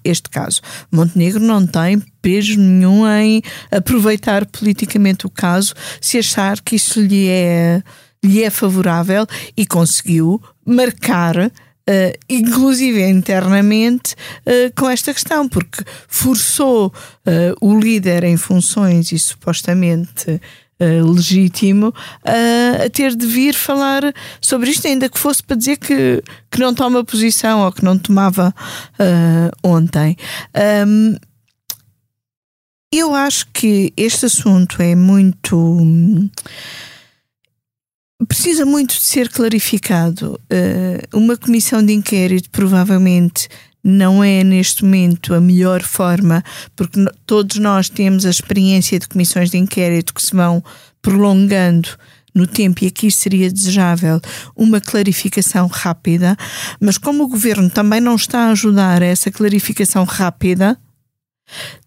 [0.03, 0.61] este caso.
[0.91, 7.27] Montenegro não tem peso nenhum em aproveitar politicamente o caso se achar que isso lhe
[7.29, 7.83] é,
[8.23, 11.51] lhe é favorável e conseguiu marcar
[11.87, 16.91] Uh, inclusive internamente, uh, com esta questão, porque forçou uh,
[17.61, 20.41] o líder em funções e supostamente
[20.77, 21.93] legítimo
[22.25, 26.21] a ter de vir falar sobre isto, ainda que fosse para dizer que,
[26.51, 28.53] que não toma posição ou que não tomava
[29.63, 30.17] ontem.
[30.85, 31.15] Um,
[32.91, 35.79] eu acho que este assunto é muito.
[38.27, 40.39] Precisa muito de ser clarificado.
[40.51, 43.47] Uh, uma comissão de inquérito provavelmente
[43.83, 46.43] não é neste momento a melhor forma,
[46.75, 50.63] porque no- todos nós temos a experiência de comissões de inquérito que se vão
[51.01, 51.89] prolongando
[52.33, 54.19] no tempo e aqui seria desejável
[54.55, 56.35] uma clarificação rápida,
[56.81, 60.77] mas como o governo também não está a ajudar a essa clarificação rápida,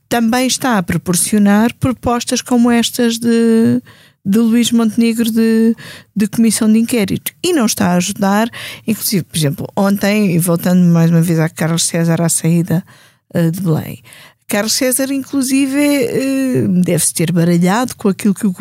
[0.09, 3.83] também está a proporcionar propostas como estas de,
[4.25, 5.75] de Luís Montenegro de,
[6.15, 8.51] de comissão de inquérito e não está a ajudar,
[8.87, 12.85] inclusive, por exemplo, ontem, e voltando mais uma vez a Carlos César à saída
[13.33, 14.03] eh, de Belém.
[14.47, 18.55] Carlos César, inclusive, eh, deve-se ter baralhado com aquilo que o,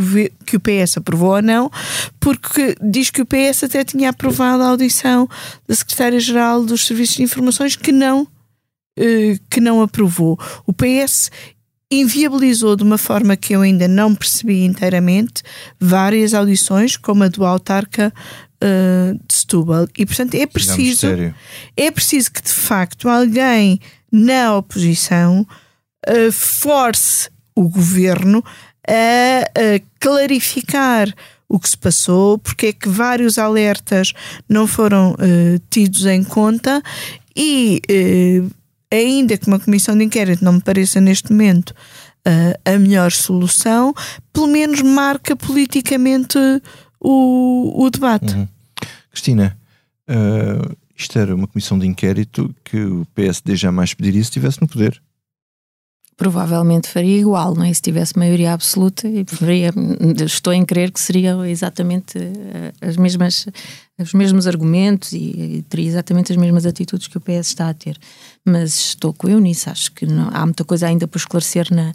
[0.45, 1.71] que o PS aprovou ou não,
[2.19, 5.29] porque diz que o PS até tinha aprovado a audição
[5.65, 8.27] da Secretária-Geral dos Serviços de Informações que não
[8.97, 10.39] eh, que não aprovou.
[10.65, 11.29] O PS
[11.91, 15.41] inviabilizou de uma forma que eu ainda não percebi inteiramente
[15.79, 18.13] várias audições, como a do autarca
[18.63, 19.87] uh, de Setúbal.
[19.97, 21.07] E, portanto, é preciso,
[21.75, 23.79] é preciso que, de facto, alguém
[24.11, 25.47] na oposição
[26.07, 28.43] uh, force o governo
[28.87, 31.13] a, a clarificar
[31.49, 34.13] o que se passou, porque é que vários alertas
[34.49, 36.81] não foram uh, tidos em conta
[37.35, 38.51] e uh,
[38.91, 43.93] ainda que uma comissão de inquérito não me pareça neste momento uh, a melhor solução,
[44.31, 46.37] pelo menos marca politicamente
[46.99, 48.33] o, o debate.
[48.33, 48.47] Uhum.
[49.11, 49.57] Cristina,
[50.95, 55.01] isto era uma comissão de inquérito que o PSD jamais pediria se estivesse no poder
[56.17, 57.71] provavelmente faria igual, não é?
[57.71, 59.71] Se tivesse maioria absoluta, e faria,
[60.25, 63.47] estou em crer que seriam exatamente eh, as mesmas,
[63.99, 67.73] os mesmos argumentos e, e, teria exatamente as mesmas atitudes que o PS está a
[67.73, 67.97] ter.
[68.45, 71.93] Mas estou com eu nisso, acho que não, há muita coisa ainda por esclarecer na,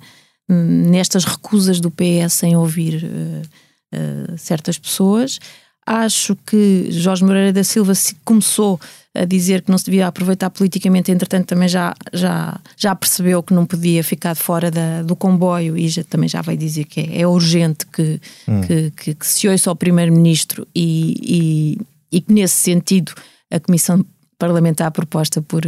[0.48, 5.38] nestas recusas do PS em ouvir uh, uh, certas pessoas.
[5.86, 7.92] Acho que Jorge Moreira da Silva
[8.24, 8.80] começou
[9.14, 13.52] a dizer que não se devia aproveitar politicamente, entretanto também já, já, já percebeu que
[13.52, 17.20] não podia ficar fora da, do comboio e já, também já vai dizer que é,
[17.20, 18.60] é urgente que, hum.
[18.62, 21.78] que, que, que, se ouça ao Primeiro-Ministro e,
[22.12, 23.12] e, que nesse sentido
[23.50, 24.04] a Comissão
[24.38, 25.62] Parlamentar proposta por,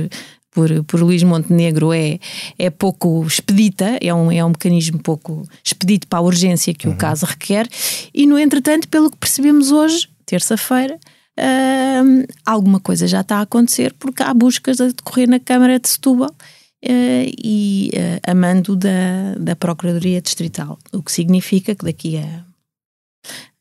[0.50, 2.18] por, por Luís Montenegro é,
[2.58, 6.94] é pouco expedita, é um, é um mecanismo pouco expedito para a urgência que uhum.
[6.94, 7.68] o caso requer,
[8.12, 10.98] e no entretanto, pelo que percebemos hoje, terça-feira,
[11.38, 15.88] uh, alguma coisa já está a acontecer porque há buscas a decorrer na Câmara de
[15.88, 22.16] Setúbal uh, e uh, a mando da, da Procuradoria Distrital, o que significa que daqui
[22.18, 22.44] a,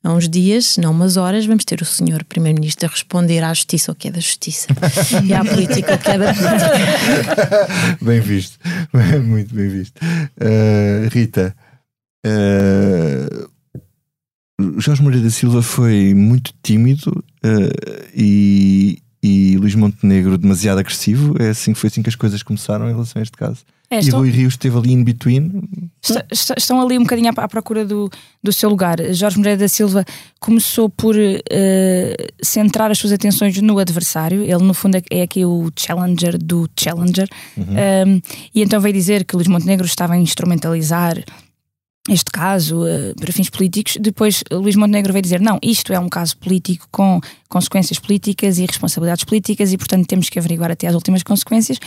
[0.04, 3.92] a uns dias, não umas horas, vamos ter o senhor Primeiro-Ministro a responder à justiça
[3.92, 4.68] o que é da justiça
[5.24, 7.68] e à política o que é da política.
[8.04, 8.60] bem visto,
[9.24, 9.98] muito bem visto.
[10.02, 11.56] Uh, Rita,
[12.28, 13.50] uh,
[14.78, 21.42] Jorge Moreira da Silva foi muito tímido uh, e, e Luís Montenegro demasiado agressivo.
[21.42, 23.64] É assim, foi assim que as coisas começaram em relação a este caso.
[23.90, 25.62] É, e Rui Rios esteve ali in between.
[26.02, 28.10] Está, está, estão ali um bocadinho à, à, procura do,
[28.42, 28.98] do seu lugar.
[29.14, 30.04] Jorge Moreira da Silva
[30.40, 34.42] começou por uh, centrar as suas atenções no adversário.
[34.42, 37.30] Ele, no fundo, é aqui o challenger do challenger.
[37.56, 37.66] Uhum.
[38.08, 38.22] Um,
[38.54, 41.24] e então veio dizer que Luís Montenegro estava a instrumentalizar
[42.10, 43.98] este caso uh, para fins políticos.
[44.00, 48.66] Depois Luís Montenegro veio dizer: não, isto é um caso político com consequências políticas e
[48.66, 51.80] responsabilidades políticas e, portanto, temos que averiguar até as últimas consequências.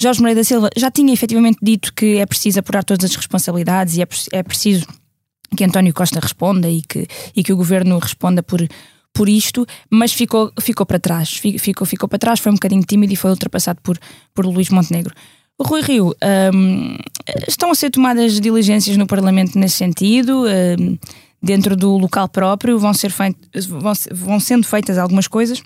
[0.00, 3.96] Jorge Moreira da Silva já tinha efetivamente dito que é preciso apurar todas as responsabilidades
[3.96, 4.86] e é, é preciso
[5.56, 8.66] que António Costa responda e que, e que o governo responda por,
[9.12, 11.30] por isto, mas ficou, ficou para trás.
[11.36, 13.98] Ficou, ficou para trás, foi um bocadinho tímido e foi ultrapassado por,
[14.32, 15.14] por Luís Montenegro.
[15.60, 16.14] Rui Rio,
[16.54, 16.96] um,
[17.46, 20.44] estão a ser tomadas diligências no Parlamento nesse sentido?
[20.46, 20.98] Um,
[21.42, 23.36] dentro do local próprio vão, ser feit,
[23.68, 25.62] vão, vão sendo feitas algumas coisas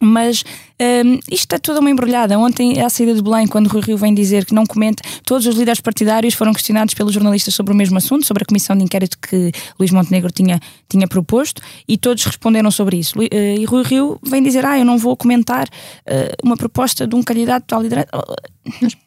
[0.00, 0.44] mas
[0.80, 2.38] um, isto é toda uma embrulhada.
[2.38, 5.56] Ontem, à saída de Belém, quando Rui Rio vem dizer que não comenta, todos os
[5.56, 9.18] líderes partidários foram questionados pelos jornalistas sobre o mesmo assunto, sobre a comissão de inquérito
[9.18, 13.18] que Luís Montenegro tinha, tinha proposto, e todos responderam sobre isso.
[13.18, 17.14] Uh, e Rui Rio vem dizer: Ah, eu não vou comentar uh, uma proposta de
[17.16, 18.08] um candidato à liderança.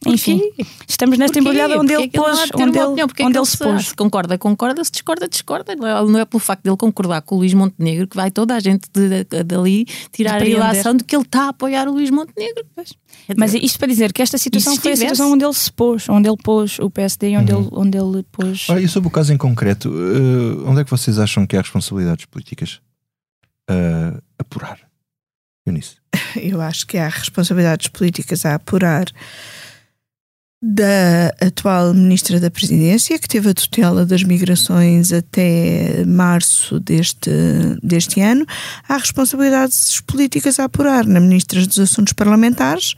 [0.06, 0.42] Enfim,
[0.88, 3.88] estamos nesta embrulhada onde ele pôs, onde ele, onde ele se pôs.
[3.88, 5.76] Se concorda, concorda, se discorda, discorda.
[5.76, 8.56] Não é, não é pelo facto dele concordar com o Luís Montenegro que vai toda
[8.56, 8.90] a gente
[9.46, 12.66] dali tirar a ilação de que ele está a apoiar o Luís Montenegro.
[13.38, 16.30] Mas isto para dizer que esta situação foi a situação onde ele se pôs, onde
[16.30, 17.62] ele pôs o PSD, onde, uhum.
[17.62, 18.68] ele, onde ele pôs.
[18.70, 21.62] Ah, e sobre o caso em concreto, uh, onde é que vocês acham que há
[21.62, 22.80] responsabilidades políticas
[23.68, 24.91] a uh, apurar?
[26.36, 29.06] Eu acho que há responsabilidades políticas a apurar
[30.64, 37.32] da atual Ministra da Presidência, que teve a tutela das migrações até março deste,
[37.82, 38.46] deste ano.
[38.88, 42.94] Há responsabilidades políticas a apurar na Ministra dos Assuntos Parlamentares,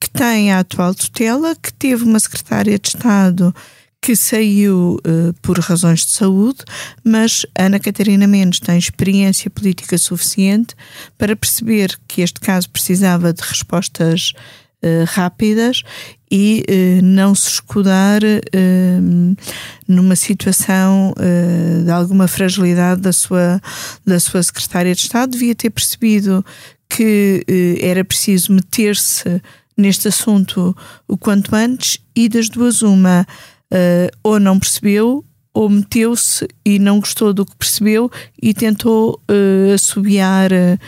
[0.00, 3.54] que tem a atual tutela, que teve uma Secretária de Estado
[4.00, 6.58] que saiu uh, por razões de saúde,
[7.02, 10.76] mas Ana Catarina Mendes tem experiência política suficiente
[11.18, 14.32] para perceber que este caso precisava de respostas
[14.82, 15.82] uh, rápidas
[16.30, 18.20] e uh, não se escudar
[19.86, 21.14] numa situação
[21.84, 23.60] de alguma fragilidade da sua,
[24.04, 25.32] da sua secretária de Estado.
[25.32, 26.44] Devia ter percebido
[26.88, 27.44] que
[27.80, 29.40] era preciso meter-se
[29.76, 33.26] neste assunto o quanto antes e das duas uma
[33.72, 39.72] uh, ou não percebeu ou meteu-se e não gostou do que percebeu e tentou uh,
[39.74, 40.78] assobiar uh,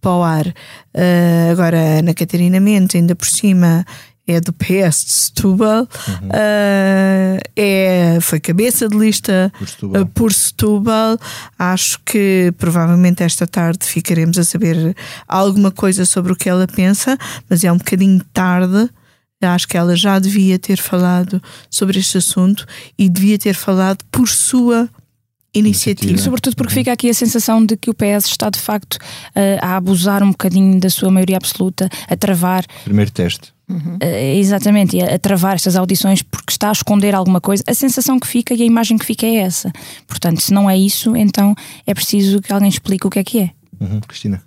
[0.00, 0.46] para o ar.
[0.46, 3.86] Uh, agora, Ana Catarina Mendes, ainda por cima,
[4.26, 6.28] é do PS de Setúbal, uhum.
[6.28, 10.02] uh, é, foi cabeça de lista por Setúbal.
[10.02, 11.18] Uh, por Setúbal.
[11.58, 14.94] Acho que provavelmente esta tarde ficaremos a saber
[15.26, 17.16] alguma coisa sobre o que ela pensa,
[17.48, 18.90] mas é um bocadinho tarde.
[19.40, 22.66] Acho que ela já devia ter falado sobre este assunto
[22.98, 24.88] e devia ter falado por sua
[25.54, 26.12] iniciativa.
[26.12, 28.98] E sobretudo porque fica aqui a sensação de que o PS está de facto
[29.62, 32.64] a abusar um bocadinho da sua maioria absoluta, a travar.
[32.84, 33.52] Primeiro teste.
[33.68, 33.96] Uhum.
[33.96, 37.62] Uh, exatamente, a, a, travar estas audições porque está a esconder alguma coisa.
[37.66, 39.70] A sensação que fica e a imagem que fica é essa.
[40.06, 41.54] Portanto, se não é isso, então
[41.86, 43.50] é preciso que alguém explique o que é que é.
[43.78, 44.00] Uhum.
[44.00, 44.42] Cristina.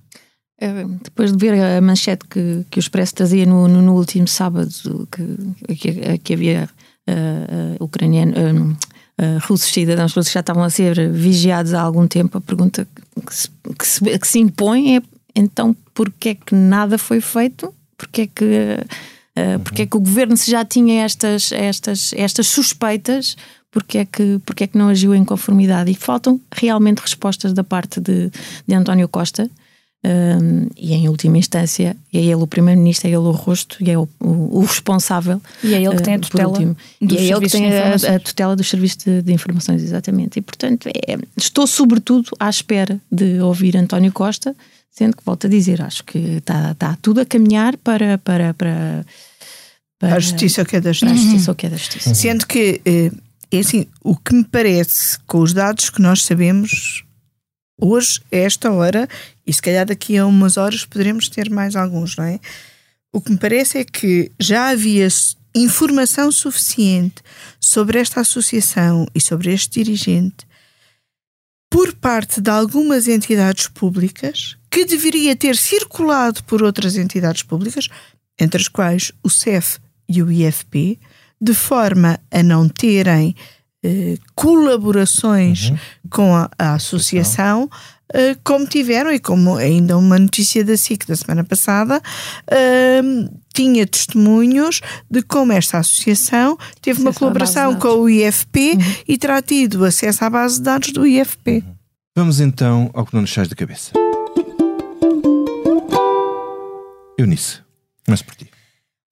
[0.64, 4.28] É, depois de ver a manchete que, que o Expresso trazia no, no, no último
[4.28, 4.70] sábado,
[5.12, 6.70] que, que, que havia
[7.10, 8.78] uh, uh, ucraniano,
[9.20, 12.88] uh, russos, cidadãos russos já estavam a ser vigiados há algum tempo, a pergunta
[13.26, 15.02] que se, que se, que se impõe é
[15.36, 20.00] então porquê é que nada foi feito porque é que, uh, porque é que o
[20.00, 23.38] governo se já tinha estas, estas, estas suspeitas,
[23.70, 25.92] porque é, que, porque é que não agiu em conformidade?
[25.92, 28.32] E faltam realmente respostas da parte de,
[28.68, 29.50] de António Costa.
[30.04, 33.98] Um, e em última instância é ele o primeiro-ministro, é ele o rosto e é
[33.98, 35.40] o, o, o responsável.
[35.64, 38.56] E é ele que tem a tutela e é ele que tem a, a, tutela
[38.56, 40.40] dos serviços de, de, informações, exatamente.
[40.40, 44.56] E portanto, é, estou sobretudo à espera de ouvir António Costa
[44.92, 49.06] Sendo que, volto a dizer, acho que está, está tudo a caminhar para, para, para,
[49.98, 51.14] para a justiça que é da justiça.
[51.14, 52.10] A justiça que é da justiça.
[52.10, 52.16] Uhum.
[52.16, 53.12] Sendo que, eh,
[53.50, 57.06] é assim, o que me parece, com os dados que nós sabemos
[57.80, 59.08] hoje, a esta hora,
[59.52, 62.40] e se calhar daqui a umas horas poderemos ter mais alguns, não é?
[63.12, 65.06] O que me parece é que já havia
[65.54, 67.22] informação suficiente
[67.60, 70.48] sobre esta associação e sobre este dirigente
[71.70, 77.90] por parte de algumas entidades públicas que deveria ter circulado por outras entidades públicas,
[78.40, 80.98] entre as quais o CEF e o IFP,
[81.42, 83.36] de forma a não terem
[83.84, 85.78] eh, colaborações uhum.
[86.10, 87.70] com a, a associação,
[88.14, 92.02] eh, como tiveram, e como ainda uma notícia da SIC da semana passada,
[92.50, 93.02] eh,
[93.54, 98.96] tinha testemunhos de como esta associação teve acesso uma colaboração com o IFP uhum.
[99.08, 101.64] e terá tido acesso à base de dados do IFP.
[101.66, 101.76] Uhum.
[102.16, 103.92] Vamos então ao que não nos sai da cabeça.
[107.18, 107.60] Eunice,
[108.06, 108.50] começo por ti.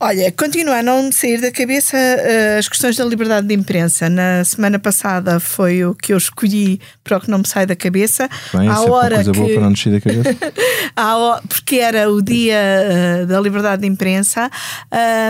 [0.02, 4.10] Olha, continua a não sair da cabeça uh, as questões da liberdade de imprensa.
[4.10, 7.76] Na semana passada foi o que eu escolhi para o que não me sai da
[7.76, 8.30] cabeça.
[8.54, 9.38] Bem, a hora é coisa que...
[9.38, 10.38] boa para não sair da cabeça.
[11.50, 14.50] porque era o dia uh, da liberdade de imprensa.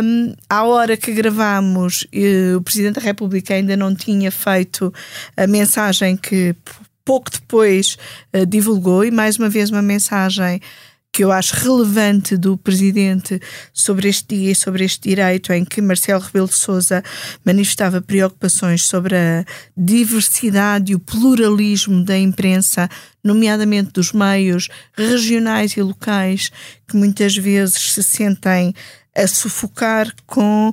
[0.04, 4.94] Um, à hora que gravamos, uh, o Presidente da República ainda não tinha feito
[5.36, 6.56] a mensagem que
[7.04, 7.98] pouco depois
[8.48, 10.62] divulgou, e mais uma vez uma mensagem
[11.12, 13.42] que eu acho relevante do Presidente
[13.74, 17.04] sobre este dia e sobre este direito, em que Marcelo Rebelo de Sousa
[17.44, 19.46] manifestava preocupações sobre a
[19.76, 22.90] diversidade e o pluralismo da imprensa,
[23.24, 26.52] nomeadamente dos meios regionais e locais,
[26.88, 28.74] que muitas vezes se sentem
[29.16, 30.72] a sufocar com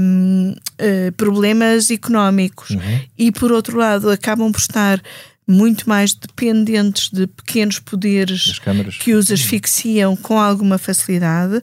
[0.00, 3.00] um, uh, eh, problemas económicos uhum.
[3.18, 5.02] e, por outro lado, acabam por estar
[5.48, 8.60] muito mais dependentes de pequenos poderes
[9.00, 11.62] que os asfixiam com alguma facilidade.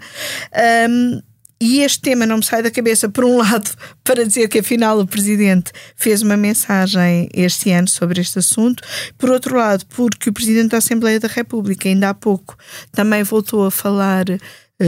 [0.89, 1.21] Um,
[1.61, 3.69] e este tema não me sai da cabeça, por um lado,
[4.03, 8.83] para dizer que afinal o Presidente fez uma mensagem este ano sobre este assunto,
[9.17, 12.57] por outro lado, porque o Presidente da Assembleia da República, ainda há pouco,
[12.91, 14.25] também voltou a falar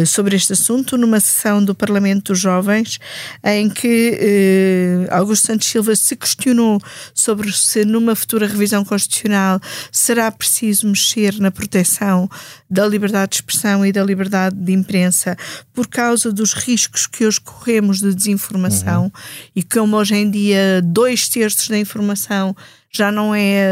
[0.05, 2.99] sobre este assunto numa sessão do Parlamento dos Jovens
[3.41, 6.77] em que eh, Augusto Santos Silva se questionou
[7.13, 12.29] sobre se numa futura revisão constitucional será preciso mexer na proteção
[12.69, 15.37] da liberdade de expressão e da liberdade de imprensa
[15.73, 19.11] por causa dos riscos que hoje corremos de desinformação uhum.
[19.55, 22.53] e como hoje em dia dois terços da informação
[22.91, 23.63] já não é,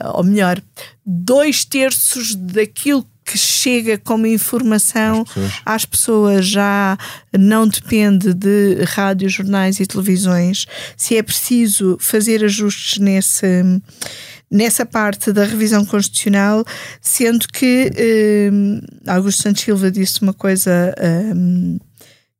[0.00, 0.60] eh, ou melhor,
[1.04, 5.52] dois terços daquilo que chega como informação às pessoas.
[5.66, 6.96] às pessoas, já
[7.36, 10.66] não depende de rádios, jornais e televisões.
[10.96, 13.46] Se é preciso fazer ajustes nesse
[14.48, 16.64] nessa parte da revisão constitucional,
[17.00, 18.48] sendo que eh,
[19.04, 21.32] Augusto Santos Silva disse uma coisa eh,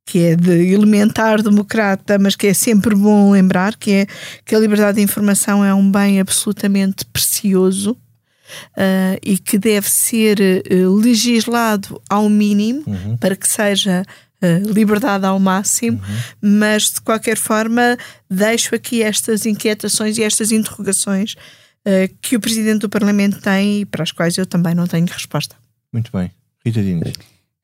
[0.05, 4.07] que é de elementar democrata, mas que é sempre bom lembrar, que é
[4.45, 7.97] que a liberdade de informação é um bem absolutamente precioso
[8.73, 13.17] uh, e que deve ser uh, legislado ao mínimo uhum.
[13.17, 14.03] para que seja
[14.41, 16.59] uh, liberdade ao máximo, uhum.
[16.59, 17.97] mas de qualquer forma
[18.29, 21.35] deixo aqui estas inquietações e estas interrogações
[22.21, 25.55] que o Presidente do Parlamento tem e para as quais eu também não tenho resposta.
[25.93, 26.29] Muito bem.
[26.65, 27.13] Rita Diniz.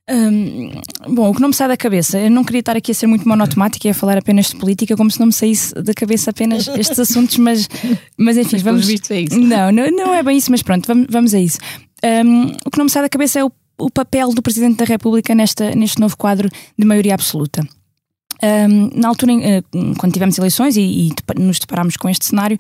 [0.10, 0.72] Hum,
[1.08, 3.08] bom, o que não me sai da cabeça, eu não queria estar aqui a ser
[3.08, 6.32] muito monotemática e a falar apenas de política, como se não me saísse da cabeça
[6.32, 7.70] apenas estes assuntos, mas,
[8.18, 8.86] mas enfim, Mas, vamos.
[8.86, 9.40] vistos, é isso.
[9.40, 11.58] Não, não, não é bem isso, mas pronto, vamos, vamos a isso.
[12.04, 14.86] Hum, o que não me sai da cabeça é o, o papel do Presidente da
[14.86, 17.66] República nesta, neste novo quadro de maioria absoluta.
[18.44, 19.64] Hum, na altura, eh,
[19.98, 22.58] quando tivemos eleições e, e nos deparámos com este cenário,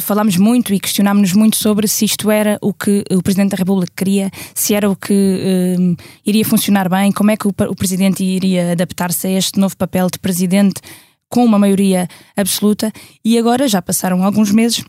[0.00, 3.92] falámos muito e questionámos-nos muito sobre se isto era o que o Presidente da República
[3.96, 8.22] queria, se era o que hum, iria funcionar bem, como é que o, o Presidente
[8.22, 10.80] iria adaptar-se a este novo papel de Presidente
[11.28, 12.92] com uma maioria absoluta.
[13.24, 14.84] E agora já passaram alguns meses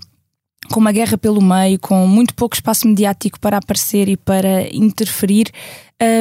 [0.72, 5.52] com uma guerra pelo meio, com muito pouco espaço mediático para aparecer e para interferir,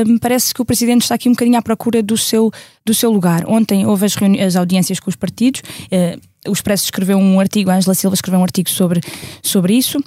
[0.06, 2.50] hum, parece que o Presidente está aqui um bocadinho à procura do seu,
[2.84, 3.44] do seu lugar.
[3.48, 4.14] Ontem houve as,
[4.44, 8.40] as audiências com os partidos, eh, o Expresso escreveu um artigo, a Angela Silva escreveu
[8.40, 9.00] um artigo sobre,
[9.42, 10.02] sobre isso.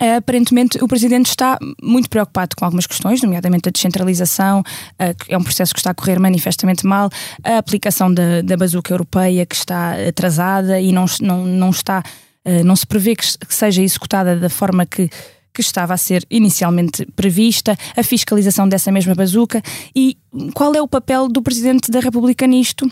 [0.00, 4.62] Eh, aparentemente, o Presidente está muito preocupado com algumas questões, nomeadamente a descentralização,
[4.98, 7.10] eh, que é um processo que está a correr manifestamente mal,
[7.42, 12.02] a aplicação da, da bazuca europeia, que está atrasada e não, não, não está,
[12.44, 15.10] eh, não se prevê que, que seja executada da forma que,
[15.52, 19.60] que estava a ser inicialmente prevista, a fiscalização dessa mesma bazuca
[19.96, 20.16] e
[20.54, 22.88] qual é o papel do Presidente da República nisto?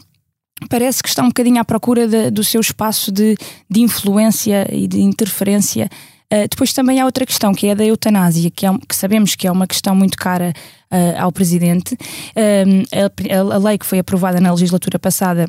[0.69, 3.37] Parece que está um bocadinho à procura de- do seu espaço de,
[3.69, 5.89] de influência e de interferência.
[6.33, 9.37] Uh, depois também há outra questão, que é a da eutanásia, que, é que sabemos
[9.37, 10.53] que é uma questão muito cara
[10.91, 11.97] uh, ao Presidente.
[12.37, 15.49] Um, a, a lei que foi aprovada na legislatura passada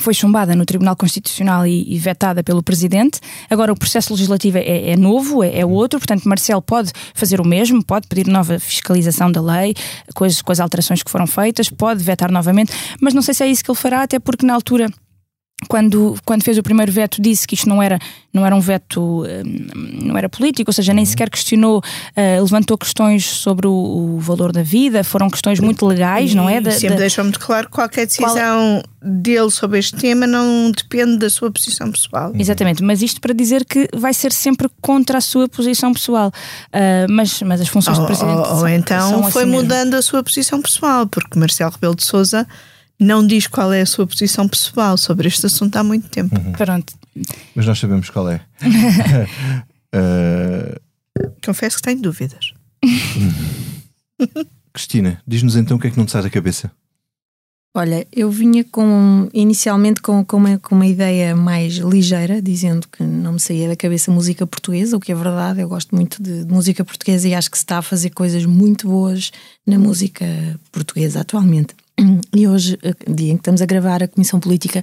[0.00, 3.20] foi chumbada no Tribunal Constitucional e, e vetada pelo Presidente.
[3.48, 7.46] Agora o processo legislativo é, é novo, é, é outro, portanto Marcelo pode fazer o
[7.46, 9.74] mesmo, pode pedir nova fiscalização da lei
[10.14, 13.44] com as, com as alterações que foram feitas, pode vetar novamente, mas não sei se
[13.44, 14.88] é isso que ele fará, até porque na altura
[15.68, 17.98] quando, quando fez o primeiro veto disse que isto não era,
[18.32, 19.66] não era um veto hum,
[20.02, 24.52] não era político, ou seja, nem sequer questionou, uh, levantou questões sobre o, o valor
[24.52, 26.60] da vida, foram questões muito legais, não é?
[26.60, 31.18] Da- Sempre da- deixou muito claro que qualquer decisão dele sobre este tema não depende
[31.18, 32.32] da sua posição pessoal.
[32.38, 36.30] Exatamente, mas isto para dizer que vai ser sempre contra a sua posição pessoal.
[36.74, 38.34] Uh, mas, mas as funções Ou, do Presidente.
[38.36, 39.62] ou- ou são- então são foi assim mesmo.
[39.62, 42.46] mudando a sua posição pessoal, porque Marcelo Rebelo de Souza
[42.98, 46.34] não diz qual é a sua posição pessoal sobre este assunto há muito tempo.
[46.52, 46.94] Pronto.
[47.54, 48.40] Mas nós sabemos qual é.
[49.96, 50.80] Eh,
[51.44, 52.52] Confesso que tenho dúvidas.
[54.74, 56.72] Cristina, diz-nos então o que é que não te sai da cabeça.
[57.76, 63.02] Olha, eu vinha com inicialmente com, com, uma, com uma ideia mais ligeira, dizendo que
[63.02, 66.44] não me saía da cabeça música portuguesa, o que é verdade, eu gosto muito de,
[66.44, 69.32] de música portuguesa e acho que se está a fazer coisas muito boas
[69.66, 70.24] na música
[70.70, 71.74] portuguesa atualmente.
[72.34, 74.82] E hoje, eh, dia em que estamos a gravar a Comissão Política,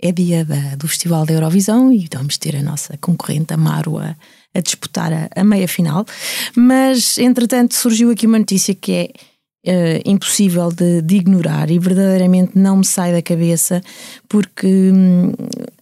[0.00, 4.14] é dia da- do Festival da Eurovisão e vamos ter a nossa concorrente Amaro a,
[4.54, 6.04] a disputar a, a meia final.
[6.56, 9.10] Mas, entretanto, surgiu aqui uma notícia que é
[9.66, 13.80] eh, impossível de, de ignorar e verdadeiramente não me sai da cabeça
[14.28, 15.32] porque hum,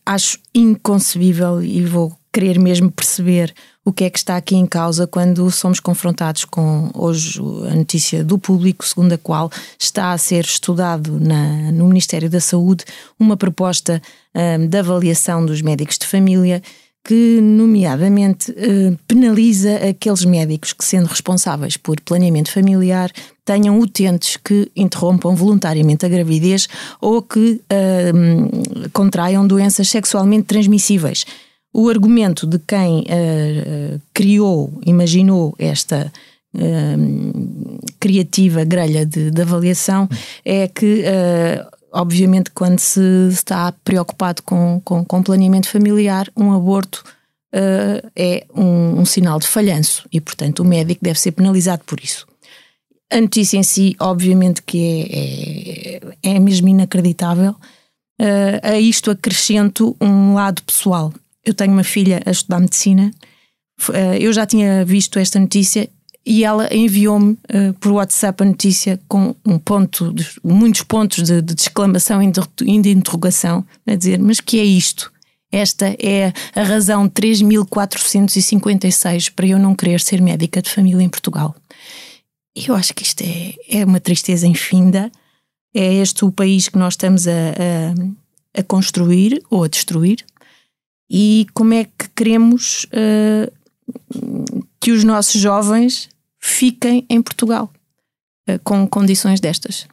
[0.07, 3.53] acho inconcebível e vou querer mesmo perceber
[3.85, 8.23] o que é que está aqui em causa quando somos confrontados com hoje a notícia
[8.23, 12.85] do público, segundo a qual está a ser estudado na- no Ministério da Saúde
[13.19, 14.01] uma proposta
[14.35, 16.63] hum, de avaliação dos médicos de família
[17.05, 23.11] que, nomeadamente, eh, penaliza aqueles médicos que, sendo responsáveis por planeamento familiar,
[23.45, 26.69] tenham utentes que interrompam voluntariamente a gravidez
[27.01, 27.61] ou que
[28.15, 28.49] hum,
[28.93, 31.25] contraiam doenças sexualmente transmissíveis.
[31.73, 36.13] O argumento de quem eh, criou, imaginou esta
[36.55, 40.09] hum, criativa grelha de, de avaliação
[40.45, 47.03] é que, eh, obviamente, quando se está preocupado com, com, com planeamento familiar, um aborto
[48.17, 52.27] é um, um sinal de falhanço e, portanto, o médico deve ser penalizado por isso.
[53.13, 57.55] A notícia em si, obviamente, que é, é, é mesmo inacreditável.
[58.19, 61.13] Eh, a isto acrescento um lado pessoal.
[61.45, 63.11] Eu tenho uma filha a estudar medicina.
[63.93, 65.89] Eh, eu já tinha visto esta notícia
[66.25, 70.15] e ela enviou-me eh, por WhatsApp a notícia com um ponto,
[70.45, 72.41] muitos pontos de, de exclamação e de,
[72.81, 75.13] de interrogação, a dizer: Mas que é isto?
[75.51, 81.55] Esta é a razão 3456 para eu não querer ser médica de família em Portugal.
[82.55, 85.13] Eu acho que isto é, é uma tristeza infinda.
[85.75, 90.25] É este o país que nós estamos a, a, a construir ou a destruir.
[91.15, 93.53] E como é que queremos eh,
[94.81, 96.09] que os nossos jovens
[96.39, 97.71] fiquem em Portugal
[98.49, 99.87] eh, com condições destas?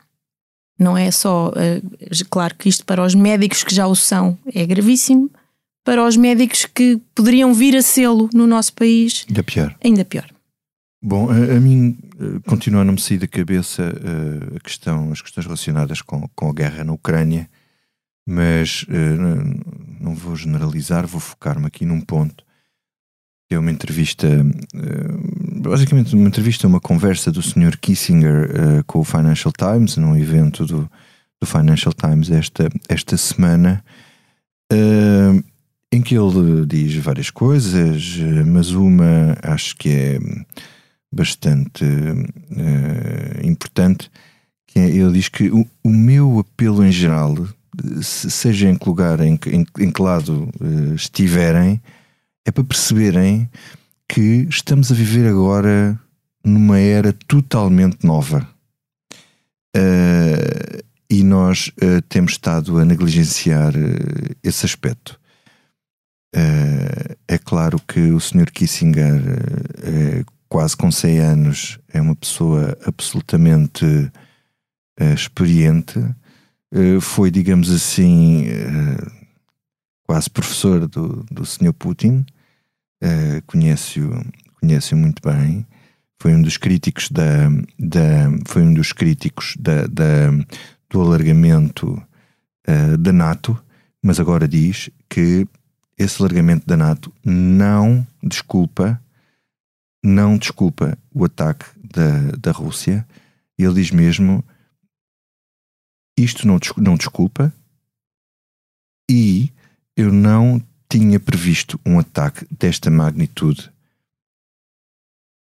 [0.79, 1.81] Não é só, eh,
[2.29, 5.29] claro que isto para os médicos que já o são é gravíssimo,
[5.83, 9.75] para os médicos que poderiam vir a sê-lo no nosso país, Ainda pior.
[9.83, 10.29] ainda pior.
[11.03, 15.11] Bom, a, a mim uh, continua a não me sair da cabeça uh, a questão,
[15.11, 17.49] as questões relacionadas com, com a guerra na Ucrânia,
[18.29, 22.43] mas uh, não vou generalizar, vou focar-me aqui num ponto
[23.51, 24.27] é uma entrevista,
[25.59, 27.79] basicamente uma entrevista, uma conversa do Sr.
[27.81, 30.87] Kissinger com o Financial Times, num evento do,
[31.41, 33.83] do Financial Times esta, esta semana,
[35.91, 40.19] em que ele diz várias coisas, mas uma acho que é
[41.11, 44.11] bastante uh, importante,
[44.67, 47.35] que é, ele diz que o, o, meu apelo em geral,
[48.01, 51.81] seja em que lugar, em, em, em que lado uh, estiverem,
[52.45, 53.49] é para perceberem
[54.07, 55.99] que estamos a viver agora
[56.43, 58.47] numa era totalmente nova.
[59.75, 63.73] Uh, e nós uh, temos estado a negligenciar
[64.43, 65.19] esse aspecto.
[67.27, 68.51] é claro que o Sr.
[68.51, 69.21] Kissinger
[70.47, 73.85] quase com 100 anos, é uma pessoa absolutamente
[75.15, 75.99] experiente.
[76.73, 79.11] Uh, foi, digamos assim, uh,
[80.03, 81.73] quase professor do, do Sr.
[81.73, 82.25] Putin,
[83.47, 84.09] conhece-o
[84.59, 85.65] conhece muito bem.
[86.21, 87.47] Foi um dos críticos da,
[87.79, 90.31] da foi um dos críticos da, da
[90.89, 92.01] do alargamento
[92.99, 93.57] da NATO,
[94.03, 95.47] mas agora diz que
[95.97, 99.01] esse alargamento da NATO não desculpa
[100.03, 103.05] não desculpa o ataque da, da Rússia.
[103.57, 104.43] Ele diz mesmo:
[106.23, 107.53] isto não, não desculpa,
[109.09, 109.51] e
[109.95, 113.71] eu não tinha previsto um ataque desta magnitude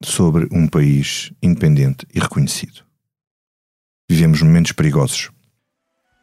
[0.04, 2.84] sobre um país independente e reconhecido.
[4.10, 5.30] Vivemos momentos perigosos.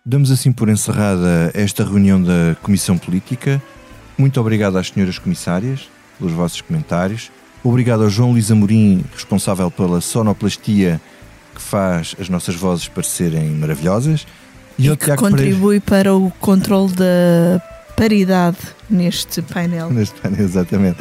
[0.06, 3.62] Damos assim por encerrada esta reunião da Comissão Política.
[4.18, 5.88] Muito obrigado às senhoras comissárias
[6.18, 7.30] pelos vossos comentários.
[7.62, 11.00] Obrigado ao João Luís Amorim, responsável pela sonoplastia
[11.54, 14.26] que faz as nossas vozes parecerem maravilhosas.
[14.78, 16.10] E, e que contribui Pereira...
[16.10, 17.62] para o controle da
[17.96, 18.58] paridade
[18.90, 19.90] neste painel.
[19.90, 20.98] Neste painel, exatamente.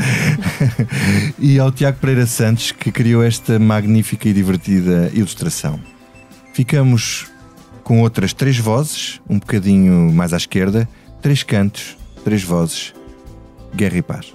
[1.39, 5.79] e ao Tiago Pereira Santos, que criou esta magnífica e divertida ilustração.
[6.53, 7.27] Ficamos
[7.83, 10.87] com outras três vozes, um bocadinho mais à esquerda,
[11.21, 12.93] três cantos, três vozes,
[13.75, 14.33] guerra e paz.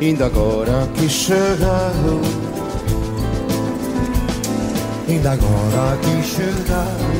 [0.00, 2.22] Ainda agora aqui chegaram
[5.10, 7.10] Ainda agora aqui chegaram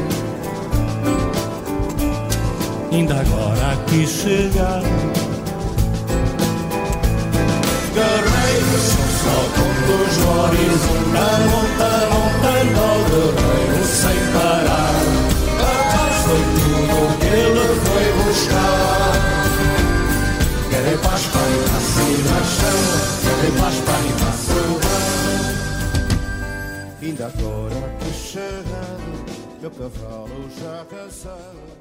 [2.93, 4.83] Ainda agora aqui chegaram
[7.93, 8.87] Guerreiros
[9.25, 14.95] saltam dos horizontes A monta, monta, no guerreiro sem parar.
[15.91, 19.19] Paz foi tudo que ele foi buscar.
[20.71, 22.79] Querem paz para vacinação,
[23.25, 24.21] querem paz para animação.
[24.21, 24.30] Ainda
[27.23, 31.80] agora que chegado, meu cavalo já cansado,